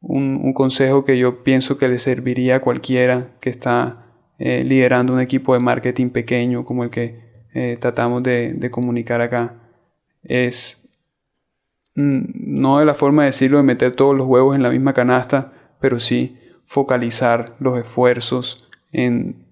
un, 0.00 0.52
consejo 0.52 1.04
que 1.04 1.18
yo 1.18 1.42
pienso 1.42 1.78
que 1.78 1.88
le 1.88 1.98
serviría 1.98 2.56
a 2.56 2.60
cualquiera 2.60 3.28
que 3.40 3.50
está 3.50 4.06
eh, 4.38 4.64
liderando 4.64 5.12
un 5.12 5.20
equipo 5.20 5.54
de 5.54 5.60
marketing 5.60 6.10
pequeño 6.10 6.64
como 6.64 6.84
el 6.84 6.90
que 6.90 7.28
eh, 7.54 7.76
tratamos 7.80 8.22
de, 8.22 8.68
comunicar 8.70 9.20
acá 9.20 9.54
es 10.22 10.88
mm, 11.94 12.60
no 12.60 12.78
de 12.78 12.84
la 12.84 12.94
forma 12.94 13.22
de 13.22 13.26
decirlo 13.26 13.56
de 13.56 13.64
meter 13.64 13.92
todos 13.92 14.16
los 14.16 14.26
huevos 14.26 14.54
en 14.54 14.62
la 14.62 14.70
misma 14.70 14.94
canasta, 14.94 15.52
pero 15.80 15.98
sí 15.98 16.38
focalizar 16.64 17.56
los 17.58 17.78
esfuerzos 17.78 18.68
en, 18.92 19.46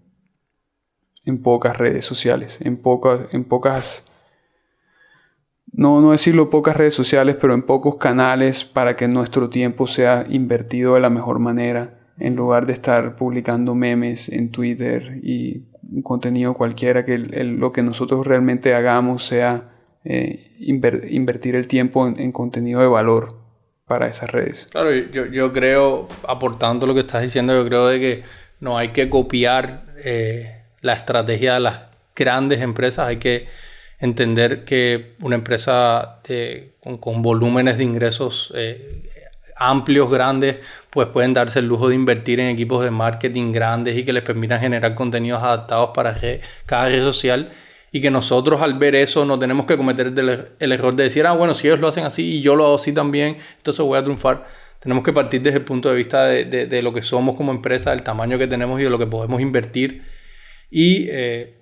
en 1.24 1.42
pocas 1.42 1.76
redes 1.76 2.04
sociales, 2.04 2.58
en, 2.60 2.76
pocas, 2.76 3.32
en 3.32 3.44
pocas 3.44 4.10
no, 5.72 6.00
no 6.00 6.12
decirlo 6.12 6.50
pocas 6.50 6.76
redes 6.76 6.94
sociales, 6.94 7.36
pero 7.40 7.54
en 7.54 7.62
pocos 7.62 7.96
canales 7.96 8.64
para 8.64 8.96
que 8.96 9.08
nuestro 9.08 9.50
tiempo 9.50 9.86
sea 9.86 10.24
invertido 10.28 10.94
de 10.94 11.00
la 11.00 11.10
mejor 11.10 11.38
manera, 11.38 11.98
en 12.18 12.34
lugar 12.34 12.66
de 12.66 12.72
estar 12.72 13.16
publicando 13.16 13.74
memes 13.74 14.28
en 14.28 14.50
Twitter 14.50 15.20
y 15.22 15.64
contenido 16.02 16.54
cualquiera, 16.54 17.04
que 17.04 17.18
lo 17.18 17.72
que 17.72 17.82
nosotros 17.82 18.26
realmente 18.26 18.74
hagamos 18.74 19.24
sea 19.24 19.70
eh, 20.04 20.52
invertir 20.60 21.56
el 21.56 21.68
tiempo 21.68 22.06
en, 22.06 22.32
contenido 22.32 22.80
de 22.80 22.86
valor 22.86 23.36
para 23.86 24.08
esas 24.08 24.30
redes. 24.30 24.68
Claro, 24.70 24.92
yo, 24.92 25.26
yo, 25.26 25.52
creo, 25.52 26.08
aportando 26.26 26.86
lo 26.86 26.94
que 26.94 27.00
estás 27.00 27.22
diciendo, 27.22 27.54
yo 27.54 27.66
creo 27.66 27.88
de 27.88 28.00
que 28.00 28.22
no 28.60 28.78
hay 28.78 28.88
que 28.88 29.10
copiar 29.10 29.84
eh, 30.04 30.62
la 30.80 30.94
estrategia 30.94 31.54
de 31.54 31.60
las 31.60 31.82
grandes 32.14 32.62
empresas, 32.62 33.06
hay 33.06 33.16
que 33.18 33.46
entender 33.98 34.64
que 34.64 35.14
una 35.20 35.36
empresa 35.36 36.20
con, 37.00 37.22
volúmenes 37.22 37.78
de 37.78 37.84
ingresos 37.84 38.52
eh, 38.54 39.02
amplios, 39.56 40.10
grandes, 40.10 40.56
pues 40.90 41.08
pueden 41.08 41.32
darse 41.32 41.60
el 41.60 41.66
lujo 41.66 41.88
de 41.88 41.94
invertir 41.94 42.40
en 42.40 42.48
equipos 42.48 42.84
de 42.84 42.90
marketing 42.90 43.52
grandes 43.52 43.96
y 43.96 44.04
que 44.04 44.12
les 44.12 44.22
permitan 44.22 44.60
generar 44.60 44.94
contenidos 44.94 45.42
adaptados 45.42 45.90
para 45.94 46.18
cada 46.66 46.88
red 46.88 47.02
social 47.02 47.50
y 47.90 48.00
que 48.00 48.10
nosotros 48.10 48.60
al 48.60 48.74
ver 48.74 48.94
eso 48.94 49.24
no 49.24 49.38
tenemos 49.38 49.64
que 49.64 49.76
cometer 49.76 50.12
el, 50.58 50.72
error 50.72 50.94
de 50.94 51.04
decir, 51.04 51.26
ah, 51.26 51.32
bueno, 51.32 51.54
si 51.54 51.66
ellos 51.66 51.80
lo 51.80 51.88
hacen 51.88 52.04
así 52.04 52.36
y 52.36 52.42
yo 52.42 52.54
lo 52.54 52.66
hago 52.66 52.74
así 52.74 52.92
también, 52.92 53.38
entonces 53.56 53.84
voy 53.84 53.98
a 53.98 54.02
triunfar. 54.02 54.46
Tenemos 54.80 55.02
que 55.02 55.12
partir 55.12 55.40
desde 55.40 55.58
el 55.58 55.64
punto 55.64 55.88
de 55.88 55.96
vista 55.96 56.26
de, 56.26 56.82
lo 56.82 56.92
que 56.92 57.02
somos 57.02 57.36
como 57.36 57.52
empresa, 57.52 57.90
del 57.90 58.02
tamaño 58.02 58.38
que 58.38 58.46
tenemos 58.46 58.78
y 58.80 58.84
de 58.84 58.90
lo 58.90 58.98
que 58.98 59.06
podemos 59.06 59.40
invertir. 59.40 60.02
Y 60.70 61.08
eh, 61.08 61.55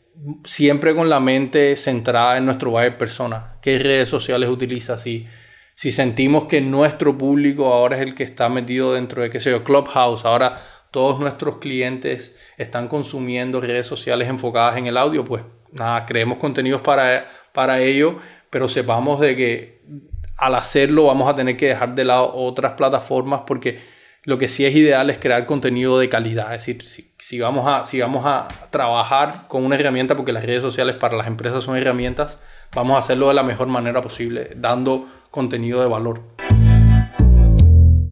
siempre 0.44 0.94
con 0.94 1.08
la 1.08 1.20
mente 1.20 1.76
centrada 1.76 2.38
en 2.38 2.46
nuestro 2.46 2.70
buyer 2.70 2.96
persona. 2.96 3.56
¿Qué 3.60 3.78
redes 3.78 4.08
sociales 4.08 4.48
utiliza? 4.48 4.98
Si, 4.98 5.26
si 5.74 5.90
sentimos 5.90 6.46
que 6.46 6.60
nuestro 6.60 7.16
público 7.16 7.66
ahora 7.72 7.96
es 7.96 8.02
el 8.02 8.14
que 8.14 8.22
está 8.22 8.48
metido 8.48 8.94
dentro 8.94 9.22
de, 9.22 9.30
qué 9.30 9.40
sé 9.40 9.50
yo, 9.50 9.64
Clubhouse, 9.64 10.24
ahora 10.24 10.58
todos 10.90 11.18
nuestros 11.18 11.58
clientes 11.58 12.36
están 12.56 12.88
consumiendo 12.88 13.60
redes 13.60 13.86
sociales 13.86 14.28
enfocadas 14.28 14.76
en 14.76 14.86
el 14.86 14.96
audio, 14.96 15.24
pues 15.24 15.42
nada, 15.72 16.06
creemos 16.06 16.38
contenidos 16.38 16.80
para, 16.82 17.28
para 17.52 17.80
ello, 17.80 18.18
pero 18.48 18.68
sepamos 18.68 19.20
de 19.20 19.36
que 19.36 19.82
al 20.36 20.54
hacerlo 20.54 21.06
vamos 21.06 21.28
a 21.28 21.34
tener 21.34 21.56
que 21.56 21.68
dejar 21.68 21.94
de 21.94 22.04
lado 22.04 22.32
otras 22.34 22.74
plataformas 22.74 23.42
porque 23.46 23.80
lo 24.24 24.38
que 24.38 24.48
sí 24.48 24.64
es 24.64 24.74
ideal 24.74 25.10
es 25.10 25.18
crear 25.18 25.46
contenido 25.46 25.98
de 25.98 26.08
calidad. 26.08 26.54
Es 26.54 26.66
decir, 26.66 27.12
si, 27.18 27.40
vamos, 27.40 27.66
a, 27.66 28.48
trabajar 28.70 29.46
con 29.48 29.64
una 29.64 29.76
herramienta, 29.76 30.16
porque 30.16 30.32
las 30.32 30.44
redes 30.44 30.62
sociales 30.62 30.96
para 30.96 31.16
las 31.16 31.26
empresas 31.26 31.62
son 31.62 31.76
herramientas, 31.76 32.38
vamos 32.74 32.96
a 32.96 32.98
hacerlo 32.98 33.28
de 33.28 33.34
la 33.34 33.42
mejor 33.42 33.68
manera 33.68 34.00
posible, 34.00 34.52
dando 34.56 35.06
contenido 35.30 35.80
de 35.80 35.88
valor. 35.88 36.22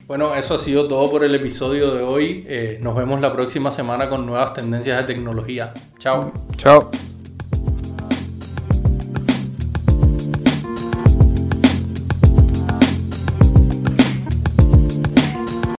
Bueno, 0.07 0.35
eso 0.35 0.57
ha 0.57 0.59
sido 0.59 0.89
todo 0.89 1.11
por 1.11 1.25
el 1.25 1.35
episodio 1.35 1.95
de 1.95 2.03
hoy. 2.03 2.45
Eh, 2.47 2.79
nos 2.83 2.95
vemos 2.95 3.21
la 3.21 3.33
próxima 3.33 3.73
semana 3.73 4.11
con 4.11 4.27
nuevas 4.27 4.53
tendencias 4.53 5.01
de 5.01 5.15
tecnología. 5.15 5.73
Chao. 5.99 6.33
Chao. 6.59 6.91